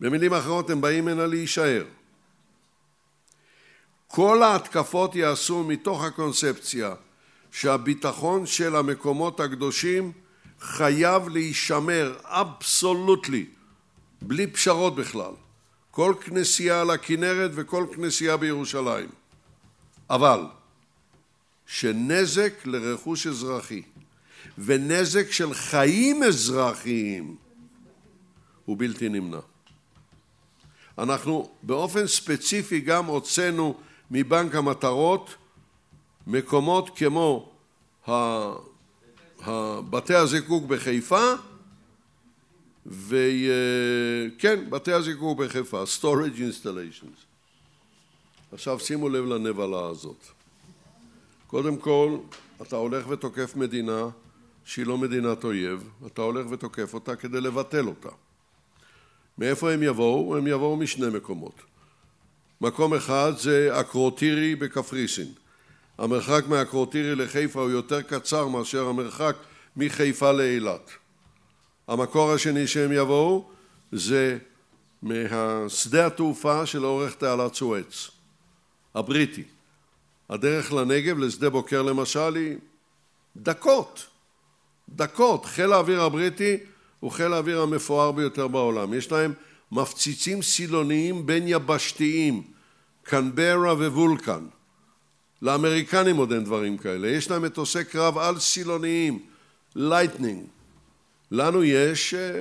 [0.01, 1.85] במילים אחרות הם באים הנה להישאר.
[4.07, 6.95] כל ההתקפות יעשו מתוך הקונספציה
[7.53, 10.13] שהביטחון של המקומות הקדושים
[10.61, 13.47] חייב להישמר אבסולוטלי,
[14.23, 15.33] בלי פשרות בכלל.
[15.99, 19.09] כל כנסייה על הכנרת וכל כנסייה בירושלים.
[20.11, 20.47] אבל
[21.67, 23.83] שנזק לרכוש אזרחי
[24.59, 27.37] ונזק של חיים אזרחיים
[28.65, 29.39] הוא בלתי נמנע.
[30.99, 33.75] אנחנו באופן ספציפי גם הוצאנו
[34.11, 35.35] מבנק המטרות
[36.27, 37.53] מקומות כמו
[39.91, 41.33] בתי הזיקוק בחיפה
[42.89, 47.25] וכן, בתי הזיקוק בחיפה, storage installations.
[48.53, 50.25] עכשיו שימו לב לנבלה הזאת.
[51.47, 52.17] קודם כל,
[52.63, 54.09] אתה הולך ותוקף מדינה
[54.65, 58.09] שהיא לא מדינת אויב, אתה הולך ותוקף אותה כדי לבטל אותה.
[59.39, 60.37] מאיפה הם יבואו?
[60.37, 61.55] הם יבואו משני מקומות.
[62.61, 65.33] מקום אחד זה אקרוטירי בקפריסין.
[65.99, 69.37] המרחק מאקרוטירי לחיפה הוא יותר קצר מאשר המרחק
[69.77, 70.91] מחיפה לאילת.
[71.89, 73.49] המקור השני שהם יבואו
[73.93, 74.39] זה
[75.03, 78.11] מהשדה התעופה של אורך תעלת סואץ,
[78.95, 79.45] הבריטי.
[80.31, 82.57] הדרך לנגב, לשדה בוקר למשל, היא
[83.37, 84.07] דקות,
[84.89, 85.45] דקות.
[85.45, 86.57] חיל האוויר הבריטי
[87.01, 88.95] הוא חיל האוויר המפואר ביותר בעולם.
[88.95, 89.33] יש להם
[89.73, 92.43] מפציצים סילוניים בין יבשתיים,
[93.03, 94.47] קנברה ווולקן.
[95.43, 97.09] לאמריקנים עוד אין דברים כאלה.
[97.09, 99.27] יש להם מטוסי קרב על סילוניים,
[99.77, 100.47] לייטנינג.
[101.31, 102.41] לנו יש אה,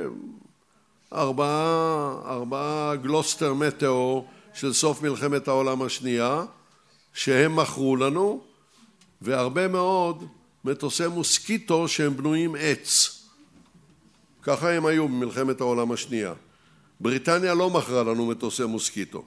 [1.13, 6.45] ארבעה, ארבעה גלוסטר מטאור של סוף מלחמת העולם השנייה,
[7.13, 8.41] שהם מכרו לנו,
[9.21, 10.23] והרבה מאוד
[10.65, 13.17] מטוסי מוסקיטו שהם בנויים עץ.
[14.41, 16.33] ככה הם היו במלחמת העולם השנייה.
[16.99, 19.23] בריטניה לא מכרה לנו מטוסי מוסקיטו.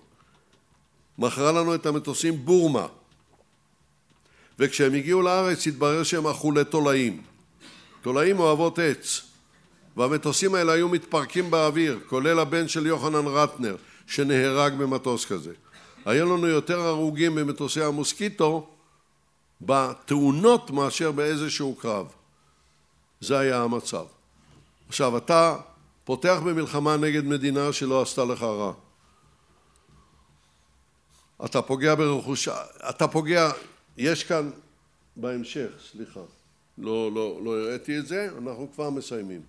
[1.18, 2.86] מכרה לנו את המטוסים בורמה.
[4.58, 7.22] וכשהם הגיעו לארץ התברר שהם אכולי תולעים.
[8.02, 9.29] תולעים אוהבות עץ.
[9.96, 13.76] והמטוסים האלה היו מתפרקים באוויר, כולל הבן של יוחנן רטנר,
[14.06, 15.52] שנהרג במטוס כזה.
[16.04, 18.68] היו לנו יותר הרוגים במטוסי המוסקיטו
[19.60, 22.06] בתאונות מאשר באיזשהו קרב.
[23.20, 24.04] זה היה המצב.
[24.88, 25.56] עכשיו, אתה
[26.04, 28.72] פותח במלחמה נגד מדינה שלא עשתה לך רע.
[31.44, 32.48] אתה פוגע ברכוש...
[32.90, 33.50] אתה פוגע...
[33.96, 34.50] יש כאן
[35.16, 36.20] בהמשך, סליחה,
[36.78, 39.40] לא, לא, לא הראיתי את זה, אנחנו כבר מסיימים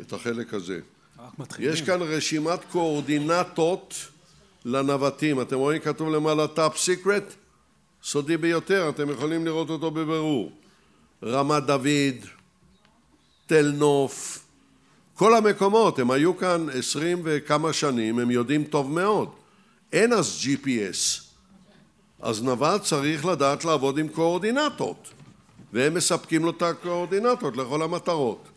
[0.00, 0.80] את החלק הזה.
[1.58, 3.94] יש כאן רשימת קואורדינטות
[4.64, 5.40] לנווטים.
[5.40, 7.34] אתם רואים כתוב למעלה טאפ סיקרט?
[8.04, 10.52] סודי ביותר, אתם יכולים לראות אותו בבירור.
[11.22, 12.26] רמת דוד,
[13.46, 14.44] תל נוף,
[15.14, 19.28] כל המקומות, הם היו כאן עשרים וכמה שנים, הם יודעים טוב מאוד.
[19.92, 21.22] אין אז GPS.
[22.20, 25.10] אז נווט צריך לדעת לעבוד עם קואורדינטות,
[25.72, 28.48] והם מספקים לו את הקואורדינטות לכל המטרות.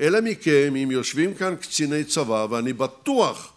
[0.00, 3.52] אלה מכם, אם יושבים כאן קציני צבא, ואני בטוח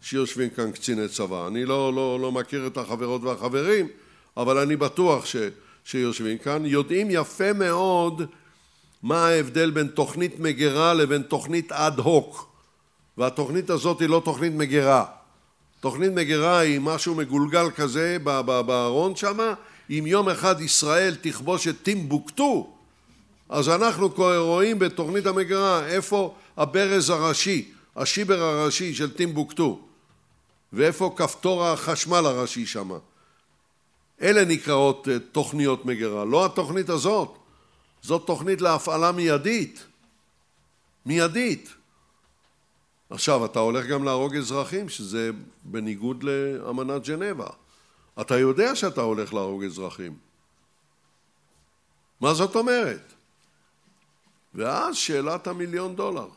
[0.00, 3.88] שיושבים כאן קציני צבא, אני לא, לא, לא מכיר את החברות והחברים,
[4.36, 5.36] אבל אני בטוח ש,
[5.84, 8.22] שיושבים כאן, יודעים יפה מאוד
[9.02, 12.52] מה ההבדל בין תוכנית מגירה לבין תוכנית אד הוק.
[13.18, 15.04] והתוכנית הזאת היא לא תוכנית מגירה.
[15.80, 18.16] תוכנית מגירה היא משהו מגולגל כזה
[18.66, 19.54] בארון שמה
[19.90, 22.72] אם יום אחד ישראל תכבוש את טימבוקטו
[23.52, 29.80] אז אנחנו רואים בתוכנית המגירה איפה הברז הראשי השיבר הראשי של טימבוקטו
[30.72, 32.98] ואיפה כפתור החשמל הראשי שמה
[34.22, 37.38] אלה נקראות אה, תוכניות מגירה לא התוכנית הזאת
[38.02, 39.84] זאת תוכנית להפעלה מיידית.
[41.06, 41.74] מיידית.
[43.10, 45.30] עכשיו, אתה הולך גם להרוג אזרחים, שזה
[45.64, 47.46] בניגוד לאמנת ג'נבה.
[48.20, 50.16] אתה יודע שאתה הולך להרוג אזרחים.
[52.20, 53.12] מה זאת אומרת?
[54.54, 56.28] ואז שאלת המיליון דולר.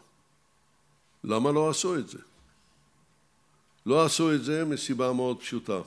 [1.24, 2.20] למה לא עשו את זה?
[3.86, 5.82] לא עשו את זה מסיבה מאוד פשוטה.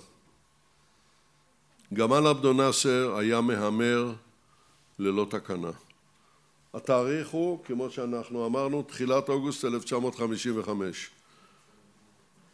[1.95, 4.13] גמל עבדו נאסר היה מהמר
[4.99, 5.71] ללא תקנה.
[6.75, 11.11] התאריך הוא, כמו שאנחנו אמרנו, תחילת אוגוסט 1955.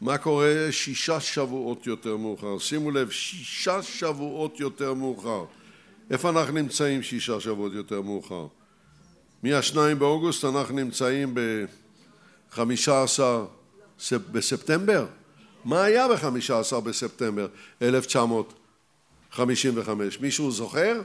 [0.00, 2.58] מה קורה שישה שבועות יותר מאוחר?
[2.58, 5.44] שימו לב, שישה שבועות יותר מאוחר.
[6.10, 8.46] איפה אנחנו נמצאים שישה שבועות יותר מאוחר?
[9.44, 11.34] מהשניים באוגוסט אנחנו נמצאים
[12.50, 13.46] בחמישה עשר
[14.12, 15.06] בספטמבר?
[15.64, 17.46] מה היה בחמישה עשר בספטמבר
[17.82, 20.20] 1955?
[20.20, 21.00] מישהו זוכר?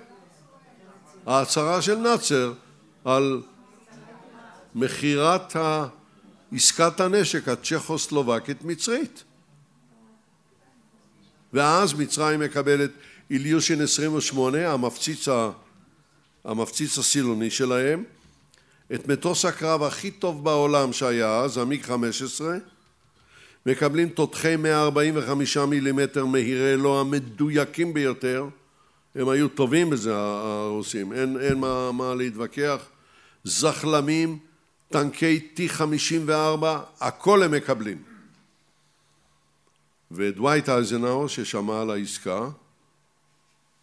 [1.25, 2.53] ההצהרה של נאצר
[3.05, 3.41] על
[4.75, 5.55] מכירת
[6.51, 9.23] עסקת הנשק הצ'כוסלובקית מצרית
[11.53, 12.91] ואז מצרים מקבלת
[13.31, 15.27] איליושין 28 המפציץ,
[16.45, 18.03] המפציץ הסילוני שלהם
[18.93, 22.57] את מטוס הקרב הכי טוב בעולם שהיה אז, המיג 15
[23.65, 28.47] מקבלים תותחי 145 מילימטר מהירי לא המדויקים ביותר.
[29.15, 32.85] הם היו טובים בזה הרוסים, אין, אין מה, מה להתווכח,
[33.43, 34.39] זחלמים,
[34.89, 36.65] טנקי T-54,
[36.99, 38.03] הכל הם מקבלים.
[40.11, 42.49] ודווייט אייזנאו ששמע על העסקה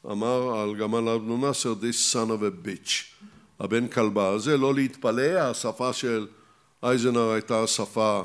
[0.06, 3.16] אמר על גמל אבנו נאסר this son of a bitch
[3.60, 6.26] הבן כלבה הזה לא להתפלא השפה של
[6.82, 8.22] אייזנאו הייתה שפה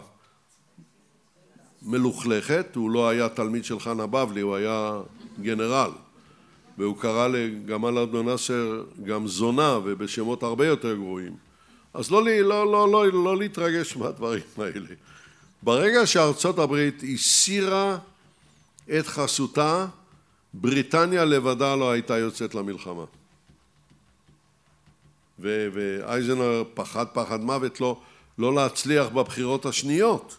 [1.82, 5.02] מלוכלכת הוא לא היה תלמיד של חנה בבלי הוא היה
[5.42, 5.92] גנרל
[6.78, 11.36] והוא קרא לגמל עבדו נאסר גם זונה ובשמות הרבה יותר גרועים.
[11.94, 14.88] אז לא, לא, לא, לא, לא להתרגש מהדברים האלה.
[15.64, 17.98] ברגע שארצות הברית הסירה
[19.00, 19.88] את חסותה,
[20.54, 23.04] בריטניה לבדה לא הייתה יוצאת למלחמה.
[25.42, 28.02] ואייזנר פחד פחד מוות לא,
[28.38, 30.38] לא להצליח בבחירות השניות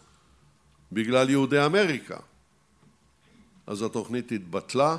[0.91, 2.17] בגלל יהודי אמריקה.
[3.67, 4.97] אז התוכנית התבטלה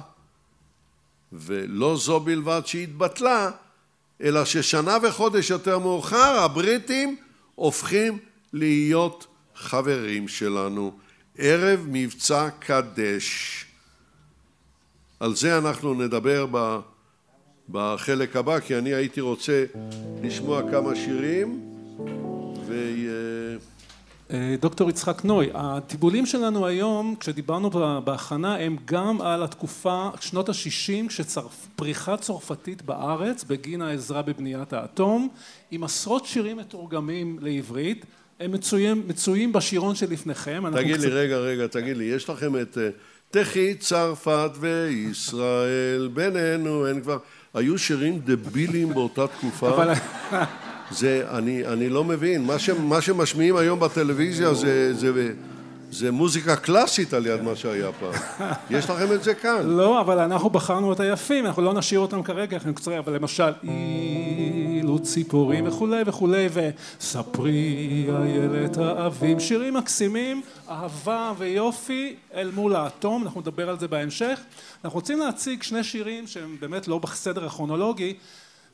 [1.33, 3.51] ולא זו בלבד שהתבטלה,
[4.21, 7.17] אלא ששנה וחודש יותר מאוחר הבריטים
[7.55, 8.19] הופכים
[8.53, 10.99] להיות חברים שלנו
[11.39, 13.65] ערב מבצע קדש.
[15.21, 16.47] על זה אנחנו נדבר
[17.69, 19.65] בחלק הבא, כי אני הייתי רוצה
[20.23, 21.61] לשמוע כמה שירים
[22.67, 22.75] ו...
[24.31, 27.71] אה, דוקטור יצחק נוי, הטיבולים שלנו היום, כשדיברנו
[28.05, 35.29] בהכנה, הם גם על התקופה, שנות ה-60, כשפריחה צרפתית בארץ בגין העזרה בבניית האטום,
[35.71, 38.07] עם עשרות שירים מתורגמים לעברית,
[38.41, 40.63] הם מצויים, מצויים בשירון שלפניכם.
[40.75, 41.05] תגיד קצת...
[41.05, 42.89] לי, רגע, רגע, תגיד לי, יש לכם את אה,
[43.31, 47.19] תחי צרפת וישראל, בינינו אין כבר...
[47.55, 49.85] היו שירים דבילים באותה תקופה.
[50.91, 55.33] זה, אני, אני לא מבין, מה, ש, מה שמשמיעים היום בטלוויזיה זה, זה,
[55.95, 58.13] זה מוזיקה קלאסית על יד מה שהיה פעם.
[58.71, 59.67] יש לכם את זה כאן.
[59.67, 63.53] לא, אבל אנחנו בחרנו את היפים, אנחנו לא נשאיר אותם כרגע, אנחנו קצרים, אבל למשל,
[63.63, 73.41] אילו ציפורים וכולי וכולי, וספרי איילת האבים, שירים מקסימים, אהבה ויופי אל מול האטום, אנחנו
[73.41, 74.41] נדבר על זה בהמשך.
[74.85, 78.15] אנחנו רוצים להציג שני שירים שהם באמת לא בסדר הכרונולוגי,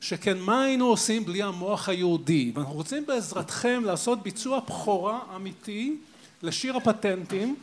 [0.01, 5.95] שכן מה היינו עושים בלי המוח היהודי, ואנחנו רוצים בעזרתכם לעשות ביצוע בכורה אמיתי
[6.43, 7.55] לשיר הפטנטים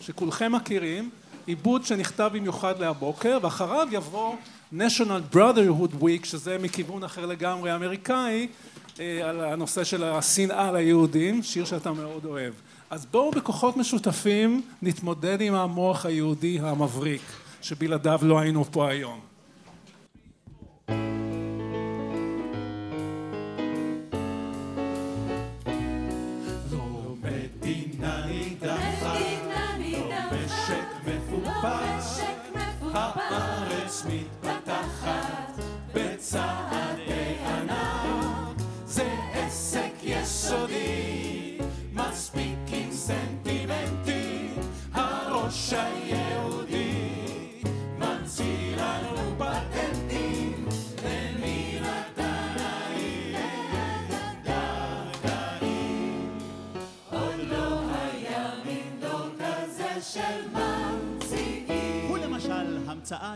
[0.00, 1.10] שכולכם מכירים,
[1.46, 4.34] עיבוד שנכתב במיוחד להבוקר ואחריו יבוא
[4.72, 8.46] national brotherhood week שזה מכיוון אחר לגמרי אמריקאי
[9.00, 12.52] אה, על הנושא של השנאה ליהודים, שיר שאתה מאוד אוהב.
[12.90, 17.22] אז בואו בכוחות משותפים נתמודד עם המוח היהודי המבריק
[17.62, 19.20] שבלעדיו לא היינו פה היום.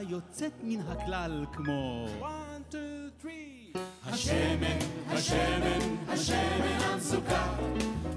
[0.09, 3.79] יוצאת מן הכלל כמו one, two, three.
[4.07, 4.79] השמן,
[5.09, 7.53] השמן, השמן המסוכר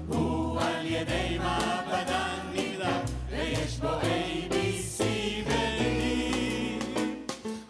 [0.08, 4.04] הוא על ידי מעבדה נבדק ויש בו A,
[4.50, 4.54] B,
[4.98, 5.02] C
[5.46, 5.84] ו-D.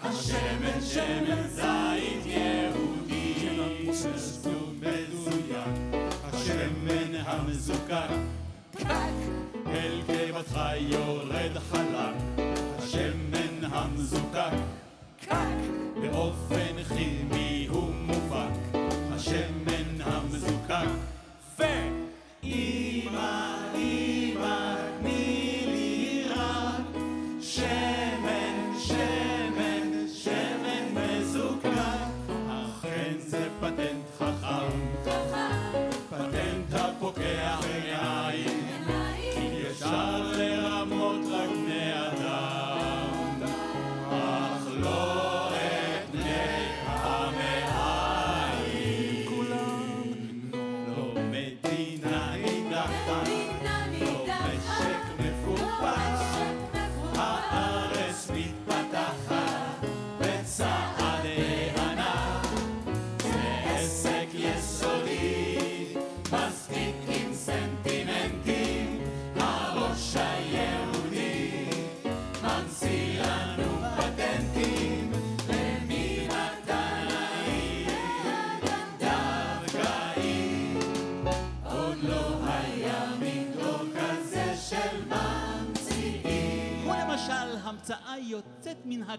[0.02, 3.90] השמן, שמן זית יהודי.
[6.22, 8.08] השמן המזוכר
[9.66, 12.33] אל קיבתך יורד חלק
[14.14, 15.34] השמן המזוקק
[16.02, 17.93] באופן כימי הוא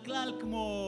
[0.06, 0.85] הכלל כמו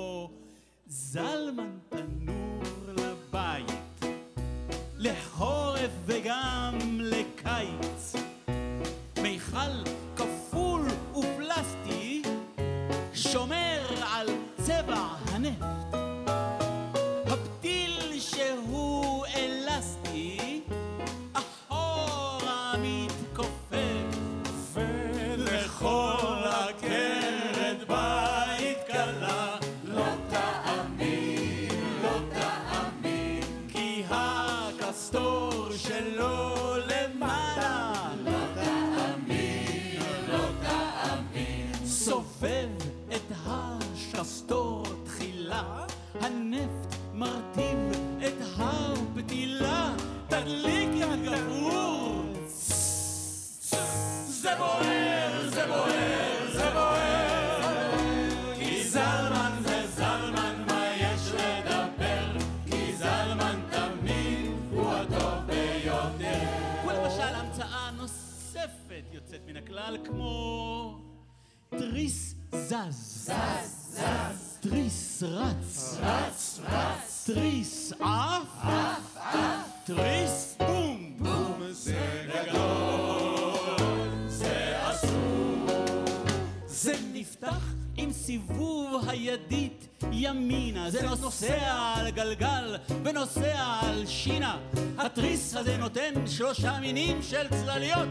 [96.53, 98.09] שלושה מינים של צלליות.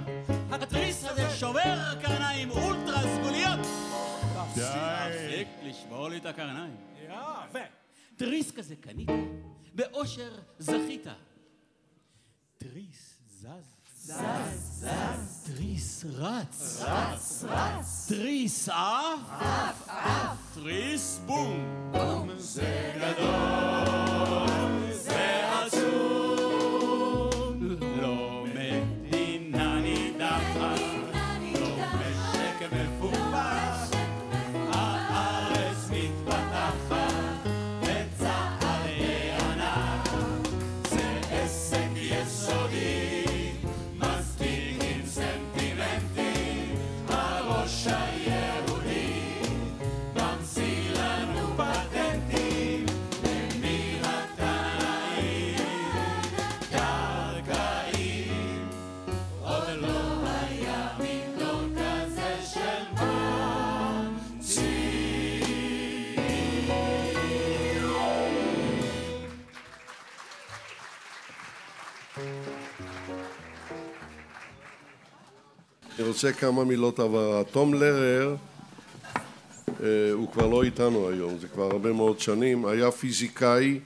[0.51, 3.59] התריס הזה שובר קרניים אולטרה סגוליות.
[4.55, 6.77] תפסיק לשבור לי את הקרניים.
[7.05, 7.59] יפה.
[8.17, 9.09] תריס כזה קנית,
[9.75, 11.07] באושר זכית.
[12.59, 13.47] תריס זז.
[13.97, 14.15] זז,
[14.55, 15.47] זז.
[15.47, 16.83] תריס רץ.
[16.83, 18.07] רץ, רץ.
[18.09, 19.21] תריס עף.
[19.31, 20.37] עף, עף.
[20.55, 21.91] תריס בום.
[21.93, 22.31] בום.
[22.37, 24.26] זה גדול.
[76.07, 77.45] רוצה כמה מילות הבהרה.
[77.45, 78.37] תום לרר,
[79.83, 83.81] אה, הוא כבר לא איתנו היום, זה כבר הרבה מאוד שנים, היה פיזיקאי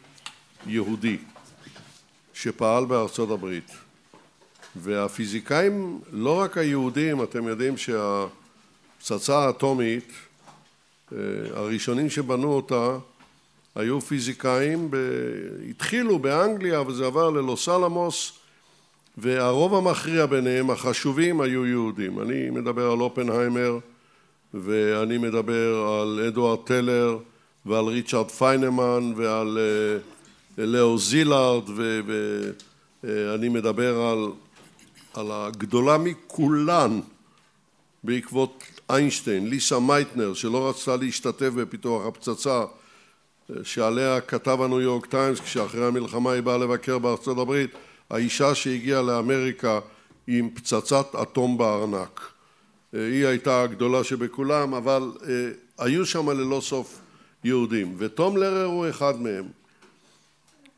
[0.67, 1.17] יהודי
[2.35, 3.71] שפעל בארצות הברית.
[4.77, 10.13] והפיזיקאים, לא רק היהודים, אתם יודעים שהפצצה האטומית,
[11.13, 11.19] אה,
[11.55, 12.97] הראשונים שבנו אותה
[13.75, 14.97] היו פיזיקאים, ב...
[15.71, 18.40] התחילו באנגליה וזה עבר ללוס אלמוס
[19.21, 22.21] והרוב המכריע ביניהם, החשובים, היו יהודים.
[22.21, 23.79] אני מדבר על אופנהיימר
[24.55, 27.19] ואני מדבר על אדוארד טלר
[27.67, 29.59] ועל ריצ'רד פיינמן ועל
[30.59, 31.63] אה, לאו זילארד
[33.05, 34.29] ואני מדבר על,
[35.15, 37.01] על הגדולה מכולן
[38.05, 42.65] בעקבות איינשטיין, ליסה מייטנר שלא רצתה להשתתף בפיתוח הפצצה
[43.63, 47.71] שעליה כתב הניו יורק טיימס כשאחרי המלחמה היא באה לבקר בארצות הברית
[48.11, 49.81] האישה שהגיעה לאמריקה
[50.27, 52.21] עם פצצת אטום בארנק.
[52.93, 57.01] היא הייתה הגדולה שבכולם, אבל אה, היו שם ללא סוף
[57.45, 59.45] יהודים, ותום לרר הוא אחד מהם.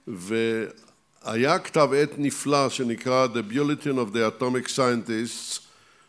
[0.06, 5.60] והיה כתב עת נפלא שנקרא The Bulletin of the Atomic Scientists,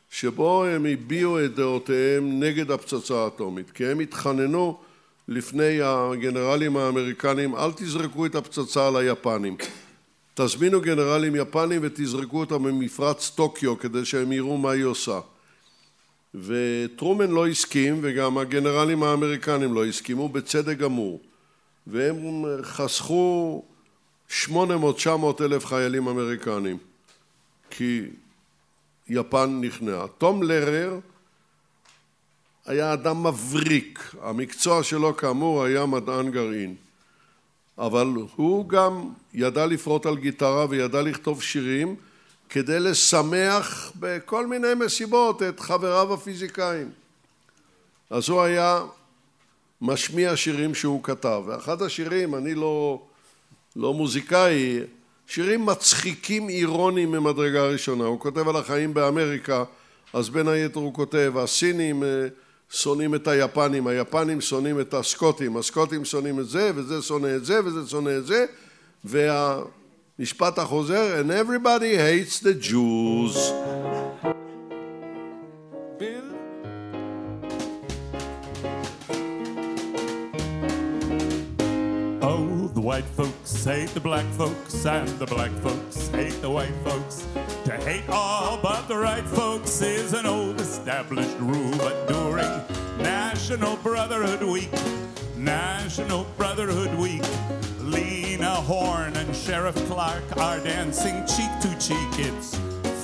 [0.09, 4.79] שבו הם הביעו את דעותיהם נגד הפצצה האטומית, כי הם התחננו
[5.27, 9.57] לפני הגנרלים האמריקנים, אל תזרקו את הפצצה על היפנים.
[10.33, 15.19] תזמינו גנרלים יפנים ותזרקו אותם ממפרץ טוקיו כדי שהם יראו מה היא עושה.
[16.35, 21.21] וטרומן לא הסכים וגם הגנרלים האמריקנים לא הסכימו בצדק גמור
[21.87, 23.63] והם חסכו
[24.29, 24.53] 800-900
[25.41, 26.77] אלף חיילים אמריקנים
[27.69, 28.01] כי
[29.07, 30.07] יפן נכנעה.
[30.17, 30.99] תום לרר
[32.65, 36.75] היה אדם מבריק, המקצוע שלו כאמור היה מדען גרעין
[37.77, 41.95] אבל הוא גם ידע לפרוט על גיטרה וידע לכתוב שירים
[42.49, 46.89] כדי לשמח בכל מיני מסיבות את חבריו הפיזיקאים.
[48.09, 48.81] אז הוא היה
[49.81, 53.01] משמיע שירים שהוא כתב, ואחד השירים, אני לא,
[53.75, 54.79] לא מוזיקאי,
[55.27, 59.63] שירים מצחיקים אירוניים ממדרגה ראשונה, הוא כותב על החיים באמריקה,
[60.13, 62.03] אז בין היתר הוא כותב, הסינים
[62.73, 67.59] שונאים את היפנים, היפנים שונאים את הסקוטים, הסקוטים שונאים את זה, וזה שונא את זה,
[67.65, 68.45] וזה שונא את זה,
[69.03, 73.37] והמשפט החוזר, and everybody hates the Jews.
[82.83, 87.25] White folks hate the black folks, and the black folks hate the white folks.
[87.63, 92.51] To hate all but the right folks is an old established rule, but during
[92.97, 94.69] National Brotherhood Week,
[95.37, 97.23] National Brotherhood Week,
[97.79, 102.19] Lena Horne and Sheriff Clark are dancing cheek to cheek.
[102.19, 102.57] It's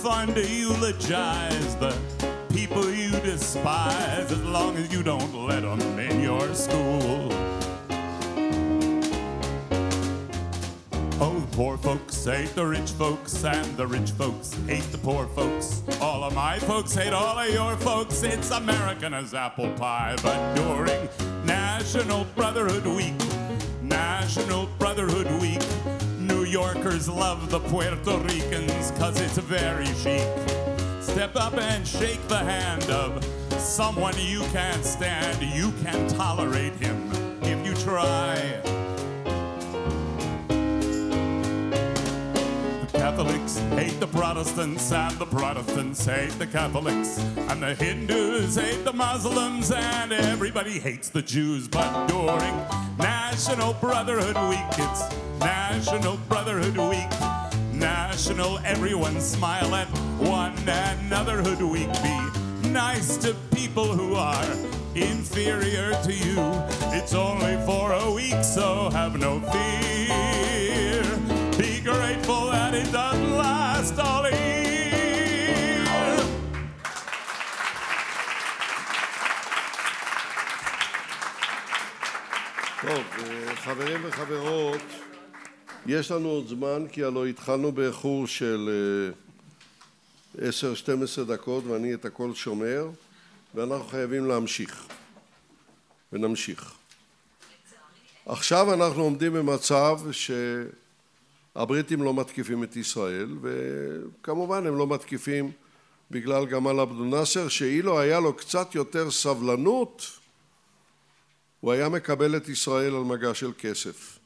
[0.03, 1.97] fun to eulogize the
[2.53, 7.59] people you despise as long as you don't let them in your school.
[11.22, 15.28] Oh, the poor folks hate the rich folks, and the rich folks hate the poor
[15.28, 15.84] folks.
[15.99, 18.24] All of my folks hate all of your folks.
[18.24, 20.15] It's American as apple pie.
[20.24, 21.09] But during
[21.43, 23.13] National Brotherhood Week,
[23.82, 25.61] National Brotherhood Week,
[26.20, 30.26] New Yorkers love the Puerto Ricans, cause it's very chic.
[31.01, 33.22] Step up and shake the hand of
[33.59, 35.41] someone you can't stand.
[35.53, 37.11] You can tolerate him
[37.43, 38.78] if you try.
[43.20, 47.17] Catholics hate the Protestants, and the Protestants hate the Catholics,
[47.49, 51.67] and the Hindus hate the Muslims, and everybody hates the Jews.
[51.67, 52.55] But during
[52.97, 57.09] National Brotherhood Week, it's National Brotherhood Week.
[57.74, 61.41] National, everyone smile at one another.
[61.41, 61.91] Hood Week.
[62.01, 64.45] Be nice to people who are
[64.95, 66.38] inferior to you.
[66.95, 70.49] It's only for a week, so have no fear.
[71.84, 74.59] Grateful that it doesn't last all year.
[82.82, 84.82] טוב, אה, חברים וחברות,
[85.86, 88.69] יש לנו עוד זמן כי הלוא התחלנו באיחור של
[90.38, 92.89] אה, 10-12 דקות ואני את הכל שומר
[93.55, 94.88] ואנחנו חייבים להמשיך
[96.13, 96.73] ונמשיך.
[98.25, 99.99] עכשיו אנחנו עומדים במצב
[101.54, 105.52] שהבריטים לא מתקיפים את ישראל וכמובן הם לא מתקיפים
[106.12, 110.20] בגלל גמל עבדו נאסר שאילו היה לו קצת יותר סבלנות
[111.60, 114.20] הוא היה מקבל את ישראל על מגע של כסף.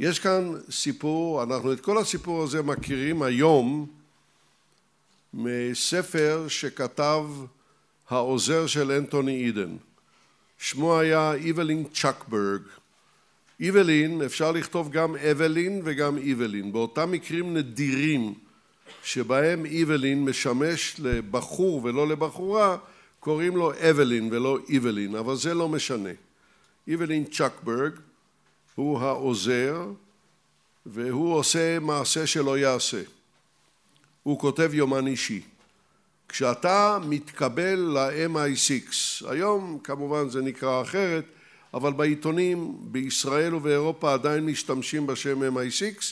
[0.00, 3.86] יש כאן סיפור, אנחנו את כל הסיפור הזה מכירים היום
[5.34, 7.24] מספר שכתב
[8.08, 9.76] העוזר של אנטוני אידן.
[10.58, 12.62] שמו היה איבלין צ'קברג.
[13.60, 16.72] איבלין, אפשר לכתוב גם אבלין וגם איבלין.
[16.72, 18.34] באותם מקרים נדירים
[19.02, 22.76] שבהם איבלין משמש לבחור ולא לבחורה,
[23.20, 26.10] קוראים לו אבלין ולא איבלין, אבל זה לא משנה.
[26.88, 27.92] איבלין צ'קברג
[28.74, 29.86] הוא העוזר
[30.86, 33.02] והוא עושה מעשה שלא יעשה.
[34.22, 35.40] הוא כותב יומן אישי.
[36.28, 41.24] כשאתה מתקבל ל-MI6, היום כמובן זה נקרא אחרת,
[41.74, 46.04] אבל בעיתונים בישראל ובאירופה עדיין משתמשים בשם MI6,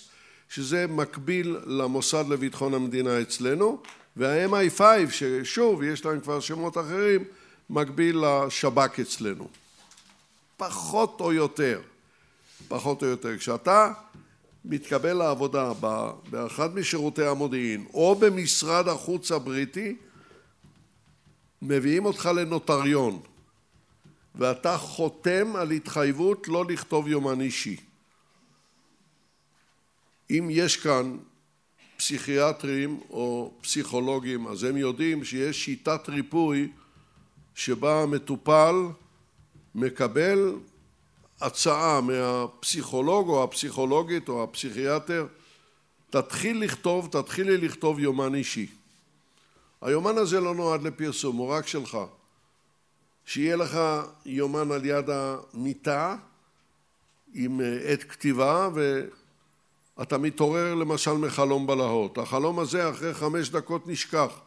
[0.49, 3.83] שזה מקביל למוסד לביטחון המדינה אצלנו,
[4.17, 4.81] וה-MI5,
[5.11, 7.25] ששוב, יש להם כבר שמות אחרים,
[7.71, 9.49] מקביל לשב"כ אצלנו.
[10.57, 11.81] פחות או יותר,
[12.69, 13.39] פחות או יותר.
[13.39, 13.93] כשאתה
[14.65, 15.73] מתקבל לעבודה
[16.31, 19.97] באחד משירותי המודיעין או במשרד החוץ הבריטי,
[21.63, 23.21] מביאים אותך לנוטריון
[24.37, 27.77] ואתה חותם על התחייבות לא לכתוב יומן אישי.
[30.31, 31.17] אם יש כאן
[31.97, 36.73] פסיכיאטרים או פסיכולוגים, אז הם יודעים שיש שיטת ריפוי
[37.55, 38.75] שבה המטופל
[39.75, 40.55] מקבל
[41.41, 45.27] הצעה מהפסיכולוג או הפסיכולוגית או הפסיכיאטר,
[46.11, 48.67] תתחיל לכתוב, תתחילי לכתוב יומן אישי.
[49.83, 51.99] היומן הזה לא נועד לפרסום, הוא רק שלך.
[53.27, 53.79] שיהיה לך
[54.27, 56.17] יומן על יד המיטה
[57.35, 58.69] עם עת כתיבה
[59.97, 62.19] ואתה מתעורר למשל מחלום בלהות.
[62.19, 64.41] החלום הזה אחרי חמש דקות נשכח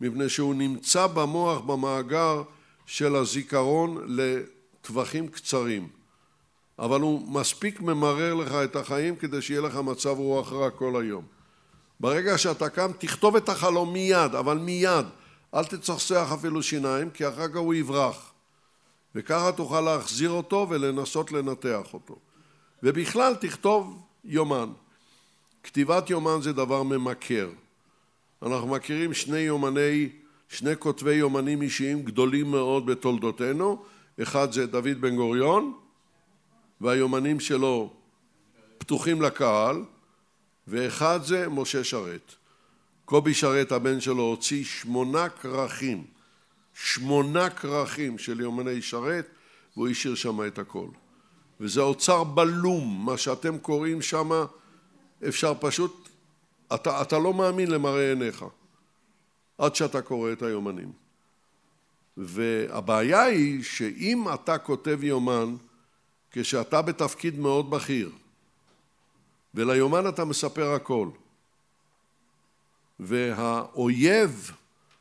[0.00, 2.42] מפני שהוא נמצא במוח במאגר
[2.86, 5.88] של הזיכרון לטווחים קצרים.
[6.78, 11.24] אבל הוא מספיק ממרר לך את החיים כדי שיהיה לך מצב רוח רע כל היום.
[12.00, 15.06] ברגע שאתה קם תכתוב את החלום מיד, אבל מיד.
[15.54, 18.32] אל תצחצח אפילו שיניים כי אחר כך הוא יברח.
[19.14, 22.16] וככה תוכל להחזיר אותו ולנסות לנתח אותו.
[22.82, 24.72] ובכלל תכתוב יומן.
[25.62, 27.50] כתיבת יומן זה דבר ממכר.
[28.42, 30.08] אנחנו מכירים שני יומני,
[30.48, 33.84] שני כותבי יומנים אישיים גדולים מאוד בתולדותינו,
[34.22, 35.74] אחד זה דוד בן גוריון
[36.80, 37.92] והיומנים שלו
[38.78, 39.84] פתוחים לקהל,
[40.68, 42.34] ואחד זה משה שרת.
[43.12, 46.04] קובי שרת הבן שלו הוציא שמונה כרכים,
[46.74, 49.26] שמונה כרכים של יומני שרת
[49.76, 50.86] והוא השאיר שם את הכל.
[51.60, 54.30] וזה אוצר בלום, מה שאתם קוראים שם
[55.28, 56.08] אפשר פשוט,
[56.74, 58.44] אתה, אתה לא מאמין למראה עיניך
[59.58, 60.92] עד שאתה קורא את היומנים.
[62.16, 65.56] והבעיה היא שאם אתה כותב יומן
[66.30, 68.10] כשאתה בתפקיד מאוד בכיר
[69.54, 71.08] וליומן אתה מספר הכל
[73.00, 74.50] והאויב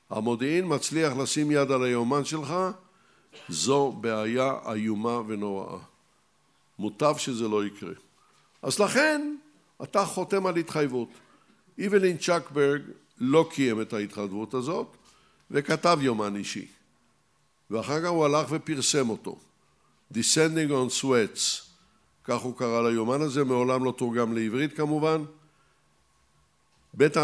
[0.09, 2.53] המודיעין מצליח לשים יד על היומן שלך
[3.49, 5.79] זו בעיה איומה ונוראה.
[6.79, 7.93] מוטב שזה לא יקרה.
[8.61, 9.35] אז לכן
[9.83, 11.09] אתה חותם על התחייבות.
[11.77, 12.81] איבלין צ'קברג
[13.17, 14.87] לא קיים את ההתחייבות הזאת
[15.51, 16.67] וכתב יומן אישי.
[17.71, 19.39] ואחר כך הוא הלך ופרסם אותו.
[20.13, 21.71] Descending on Sweats,
[22.23, 25.23] כך הוא קרא ליומן הזה, מעולם לא תורגם לעברית כמובן.
[26.93, 27.17] בית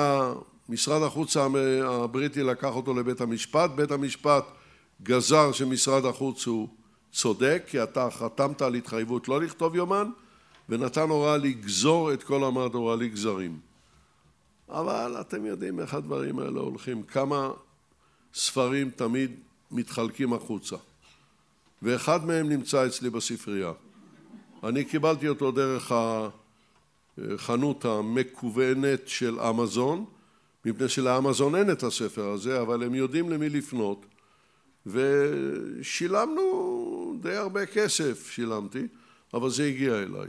[0.70, 1.38] משרד החוץ
[1.84, 4.44] הבריטי לקח אותו לבית המשפט, בית המשפט
[5.04, 6.68] גזר שמשרד החוץ הוא
[7.12, 10.10] צודק, כי אתה חתמת על התחייבות לא לכתוב יומן,
[10.70, 13.60] ונתן הוראה לגזור את כל המהדורה לגזרים.
[14.70, 17.52] אבל אתם יודעים איך הדברים האלה הולכים, כמה
[18.34, 19.32] ספרים תמיד
[19.72, 20.76] מתחלקים החוצה.
[21.82, 23.72] ואחד מהם נמצא אצלי בספרייה.
[24.64, 25.92] אני קיבלתי אותו דרך
[27.18, 30.06] החנות המקוונת של אמזון,
[30.66, 34.06] מפני שלאמזון אין את הספר הזה, אבל הם יודעים למי לפנות,
[34.86, 36.48] ושילמנו
[37.22, 38.88] די הרבה כסף, שילמתי,
[39.34, 40.28] אבל זה הגיע אליי.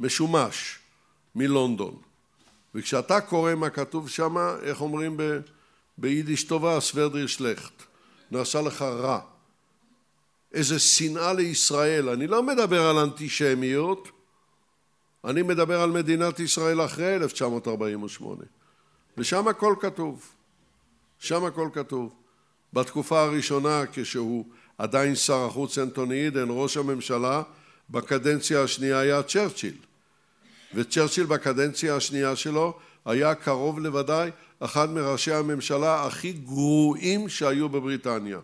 [0.00, 0.78] משומש,
[1.34, 1.96] מלונדון.
[2.74, 5.22] וכשאתה קורא מה כתוב שם, איך אומרים ב,
[5.98, 7.82] ביידיש טובה, סוורדריר שלכט,
[8.30, 9.20] נעשה לך רע.
[10.52, 12.08] איזה שנאה לישראל.
[12.08, 14.08] אני לא מדבר על אנטישמיות,
[15.24, 18.44] אני מדבר על מדינת ישראל אחרי 1948.
[19.18, 20.32] ושם הכל כתוב.
[21.18, 22.14] שם הכל כתוב.
[22.72, 24.44] בתקופה הראשונה, כשהוא
[24.78, 27.42] עדיין שר החוץ אנטוני אידן, ראש הממשלה,
[27.90, 29.74] בקדנציה השנייה היה צ'רצ'יל.
[30.74, 38.38] וצ'רצ'יל בקדנציה השנייה שלו היה קרוב לוודאי אחד מראשי הממשלה הכי גרועים שהיו בבריטניה.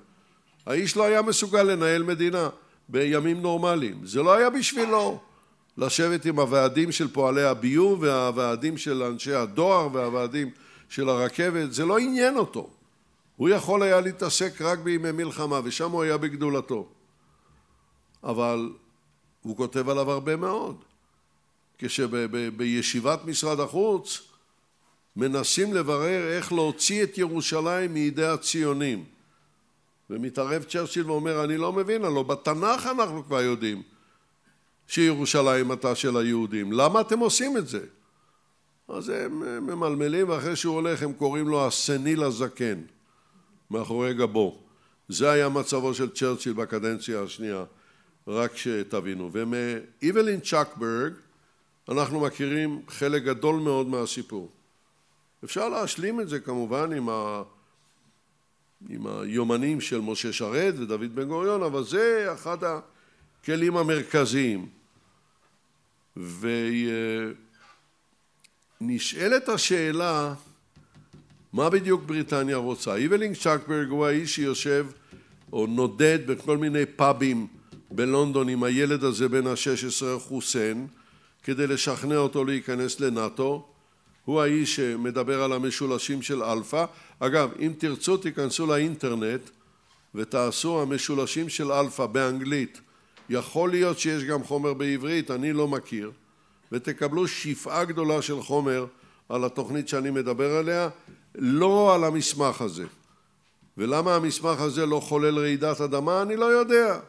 [0.66, 2.49] האיש לא היה מסוגל לנהל מדינה
[2.89, 4.07] בימים נורמליים.
[4.07, 5.20] זה לא היה בשבילו
[5.79, 10.51] לשבת עם הוועדים של פועלי הביוב והוועדים של אנשי הדואר והוועדים
[10.93, 12.70] של הרכבת, זה לא עניין אותו.
[13.36, 16.88] הוא יכול היה להתעסק רק בימי מלחמה ושם הוא היה בגדולתו.
[18.24, 18.72] אבל
[19.43, 20.76] הוא כותב עליו הרבה מאוד.
[21.78, 24.22] כשבישיבת משרד החוץ
[25.16, 29.05] מנסים לברר איך להוציא את ירושלים מידי הציונים.
[30.11, 33.82] ומתערב צ'רצ'יל ואומר, אני לא מבין, הלוא בתנ"ך אנחנו כבר יודעים
[34.86, 37.86] שירושלים עתה של היהודים, למה אתם עושים את זה?
[38.93, 42.80] אז הם ממלמלים, ואחרי שהוא הולך הם קוראים לו הסניל הזקן,
[43.70, 44.59] מאחורי גבו.
[45.09, 47.64] זה היה מצבו של צ'רצ'יל בקדנציה השנייה,
[48.28, 49.30] רק שתבינו.
[49.32, 51.12] ומאיבלין צ'קברג
[51.88, 54.51] אנחנו מכירים חלק גדול מאוד מהסיפור.
[55.45, 57.43] אפשר להשלים את זה כמובן עם, ה...
[58.88, 64.68] עם היומנים של משה שרת ודוד בן גוריון, אבל זה אחד הכלים המרכזיים.
[68.83, 70.35] ונשאלת השאלה
[71.53, 72.95] מה בדיוק בריטניה רוצה.
[72.95, 74.87] איבלינג צ'קברג הוא האיש שיושב
[75.53, 77.47] או נודד בכל מיני פאבים
[77.91, 80.87] בלונדון עם הילד הזה בן ה-16 חוסיין
[81.43, 83.64] כדי לשכנע אותו להיכנס לנאט"ו.
[84.24, 86.85] הוא האיש שמדבר על המשולשים של אלפא.
[87.18, 89.51] אגב, אם תרצו תיכנסו לאינטרנט
[90.14, 92.80] ותעשו המשולשים של אלפא באנגלית.
[93.30, 96.11] יכול להיות שיש גם חומר בעברית, אני לא מכיר,
[96.73, 98.87] ותקבלו שפעה גדולה של חומר
[99.29, 100.89] על התוכנית שאני מדבר עליה,
[101.35, 102.87] לא על המסמך הזה.
[103.77, 106.23] ולמה המסמך הזה לא חולל רעידת אדמה?
[106.23, 107.01] אני לא יודע.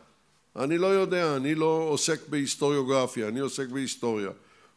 [0.55, 4.30] אני לא יודע, אני לא עוסק בהיסטוריוגרפיה, אני עוסק בהיסטוריה,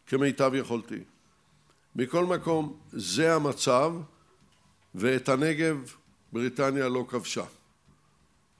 [0.07, 0.99] כמיטב יכולתי.
[1.97, 3.93] מכל מקום, זה המצב,
[4.95, 5.93] ואת הנגב
[6.32, 7.45] בריטניה לא כבשה.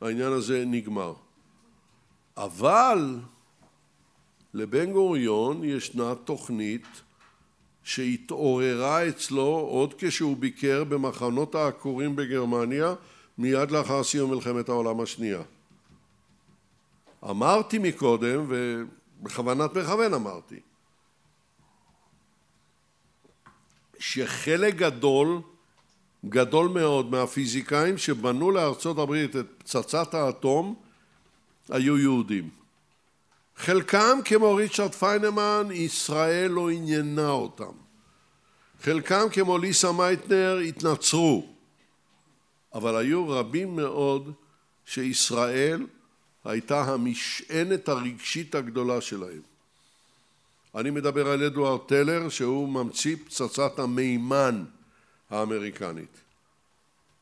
[0.01, 1.15] העניין הזה נגמר.
[2.37, 3.19] אבל
[4.57, 6.87] לבן גוריון ישנה תוכנית
[7.83, 12.95] שהתעוררה אצלו עוד כשהוא ביקר במחנות העקורים בגרמניה
[13.39, 15.43] מיד לאחר סיום מלחמת העולם השנייה.
[17.25, 20.61] אמרתי מקודם, ובכוונת מכוון אמרתי,
[23.99, 25.41] שחלק גדול,
[26.25, 30.75] גדול מאוד מהפיזיקאים שבנו לארצות הברית את פצצת האטום
[31.69, 32.66] היו יהודים.
[33.57, 37.73] חלקם, כמו ריצ'רד פיינמן, ישראל לא עניינה אותם.
[38.83, 41.47] חלקם, כמו ליסה מייטנר, התנצרו.
[42.75, 44.33] אבל היו רבים מאוד
[44.85, 45.87] שישראל
[46.45, 49.41] הייתה המשענת הרגשית הגדולה שלהם.
[50.75, 54.65] אני מדבר על אדוארד טלר שהוא ממציא פצצת המימן
[55.31, 56.21] האמריקנית.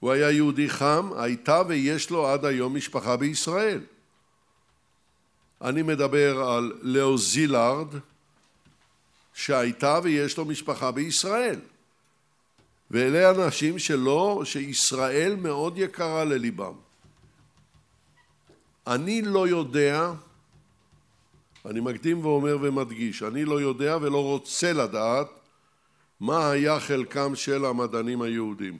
[0.00, 3.80] הוא היה יהודי חם, הייתה ויש לו עד היום משפחה בישראל.
[5.64, 7.88] אני מדבר על לאו זילארד
[9.34, 11.60] שהייתה ויש לו משפחה בישראל.
[12.90, 16.74] ואלה אנשים שלא, שישראל מאוד יקרה לליבם.
[18.86, 20.12] אני לא יודע,
[21.66, 25.28] אני מקדים ואומר ומדגיש, אני לא יודע ולא רוצה לדעת
[26.20, 28.78] מה היה חלקם של המדענים היהודים.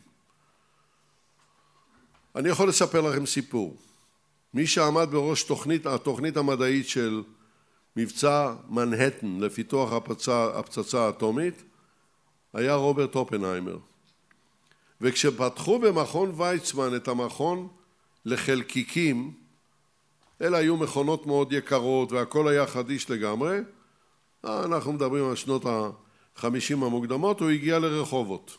[2.36, 3.76] אני יכול לספר לכם סיפור.
[4.54, 7.22] מי שעמד בראש תוכנית, התוכנית המדעית של
[7.96, 11.62] מבצע מנהטן לפיתוח הפצצה, הפצצה האטומית
[12.52, 13.78] היה רוברט אופנהיימר.
[15.00, 17.68] וכשפתחו במכון ויצמן את המכון
[18.24, 19.32] לחלקיקים,
[20.42, 23.58] אלה היו מכונות מאוד יקרות והכל היה חדיש לגמרי,
[24.44, 25.62] אנחנו מדברים על שנות
[26.36, 28.56] החמישים המוקדמות, הוא הגיע לרחובות.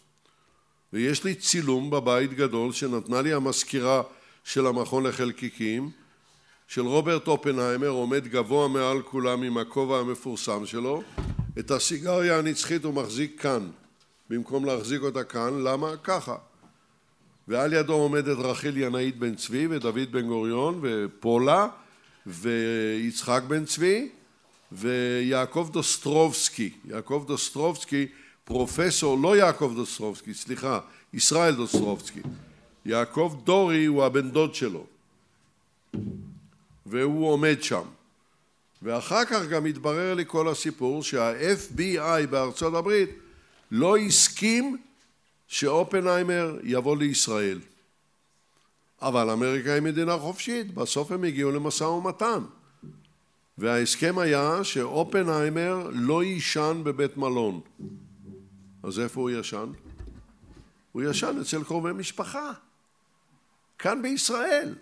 [0.93, 4.01] ויש לי צילום בבית גדול שנתנה לי המזכירה
[4.45, 5.89] של המכון לחלקיקים,
[6.67, 11.03] של רוברט אופנהיימר, עומד גבוה מעל כולם עם הכובע המפורסם שלו.
[11.59, 13.69] את הסיגריה הנצחית הוא מחזיק כאן,
[14.29, 15.63] במקום להחזיק אותה כאן.
[15.63, 15.97] למה?
[16.03, 16.35] ככה.
[17.47, 21.67] ועל ידו עומדת רחל ינאית בן צבי ודוד בן גוריון ופולה
[22.25, 24.09] ויצחק בן צבי
[24.71, 26.69] ויעקב דוסטרובסקי.
[26.85, 28.07] יעקב דוסטרובסקי,
[28.43, 30.79] פרופסור, לא יעקב דוסטרובסקי, סליחה,
[31.13, 32.21] ישראל דוסטרובסקי.
[32.85, 34.85] יעקב דורי הוא הבן דוד שלו.
[36.85, 37.83] והוא עומד שם.
[38.81, 43.09] ואחר כך גם התברר לי כל הסיפור שה-FBI בארצות הברית
[43.71, 44.77] לא הסכים
[45.47, 47.59] שאופנהיימר יבוא לישראל.
[49.01, 52.43] אבל אמריקה היא מדינה חופשית, בסוף הם הגיעו למשא ומתן.
[53.57, 57.61] וההסכם היה שאופנהיימר לא יישן בבית מלון.
[58.83, 59.71] אז איפה הוא ישן?
[60.91, 62.51] הוא ישן אצל קרובי משפחה,
[63.79, 64.75] כאן בישראל.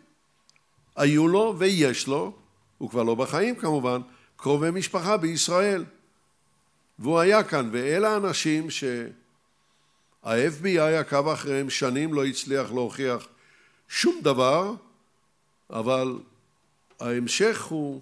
[0.95, 2.33] היו לו ויש לו,
[2.77, 4.01] הוא כבר לא בחיים כמובן,
[4.35, 5.85] קרובי משפחה בישראל.
[6.99, 10.25] והוא היה כאן, ואלה האנשים שה-FBI
[10.99, 13.27] עקב אחריהם שנים, לא הצליח להוכיח
[13.89, 14.73] שום דבר,
[15.69, 16.17] אבל
[16.99, 18.01] ההמשך הוא,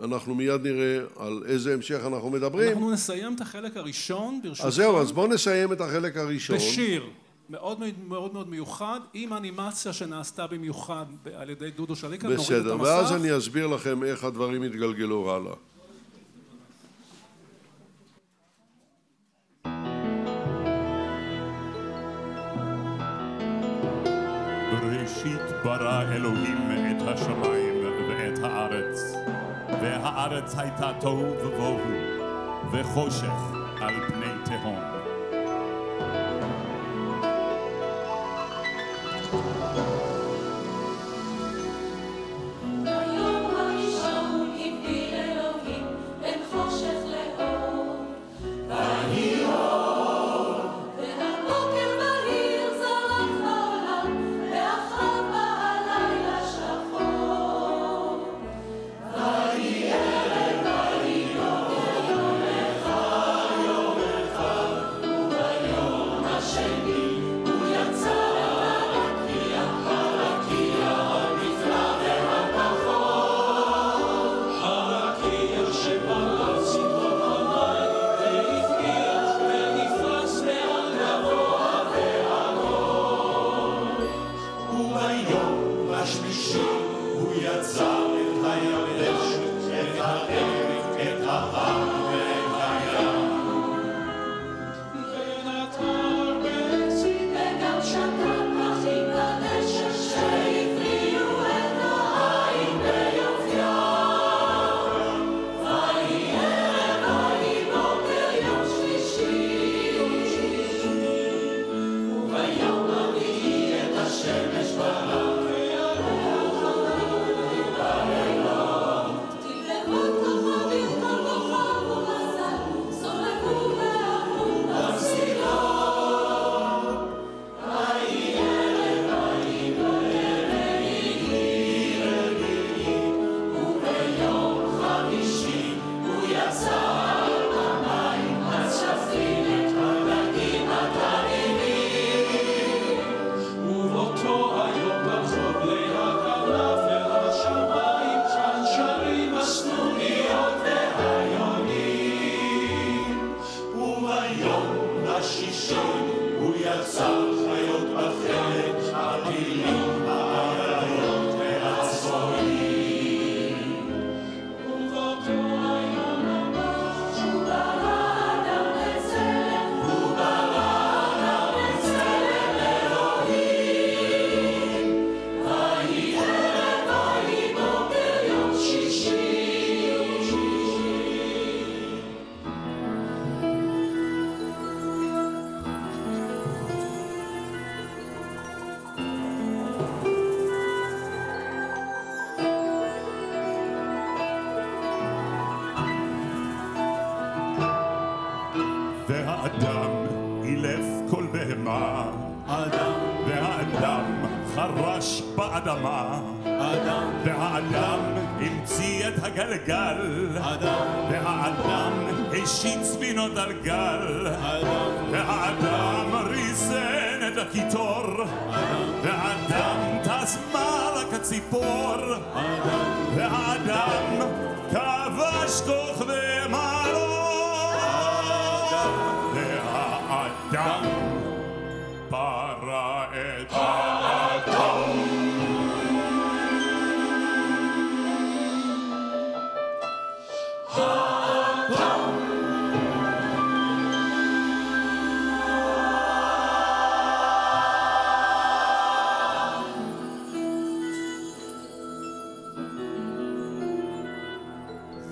[0.00, 2.68] אנחנו מיד נראה על איזה המשך אנחנו מדברים.
[2.68, 4.66] אנחנו נסיים את החלק הראשון, ברשותך.
[4.66, 6.56] אז זהו, אז בואו נסיים את החלק הראשון.
[6.56, 7.10] בשיר.
[7.50, 7.78] מאוד
[8.08, 12.28] מאוד מאוד מיוחד, עם אנימציה שנעשתה במיוחד על ידי דודו שליקה.
[12.28, 15.54] בסדר, ואז אני אסביר לכם איך הדברים יתגלגלו הלאה.
[24.72, 29.00] בראשית ברא אלוהים את השמיים ואת הארץ,
[29.68, 31.80] והארץ הייתה תוהו ובוהו,
[32.72, 33.32] וחושך
[33.80, 34.21] על פני
[39.32, 39.61] Bye.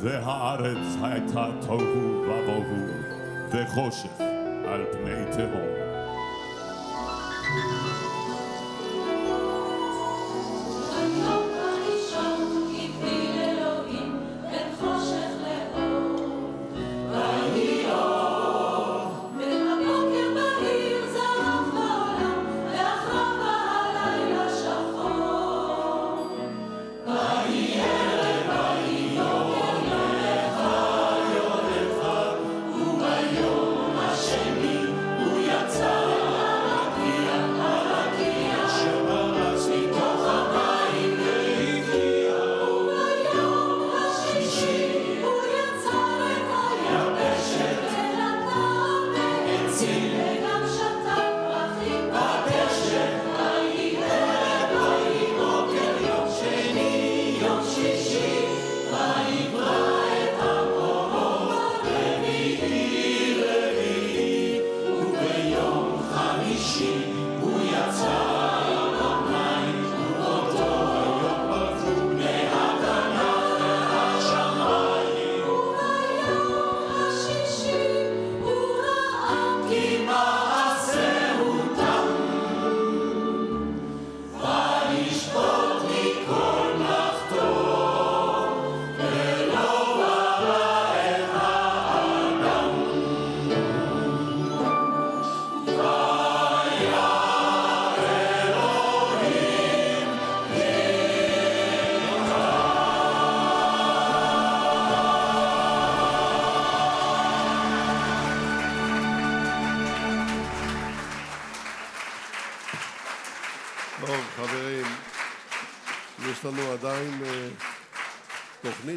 [0.01, 2.87] והארץ הייתה תוהו ובוהו
[3.51, 4.21] וחושך
[4.69, 5.81] על פני תהום.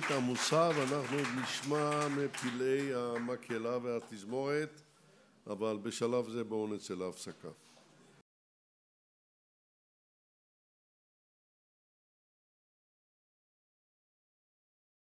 [0.07, 4.81] תוכנית עמוסה ואנחנו עוד נשמע מפלאי המקהלה והתזמורת
[5.47, 7.47] אבל בשלב זה בואו נצא להפסקה.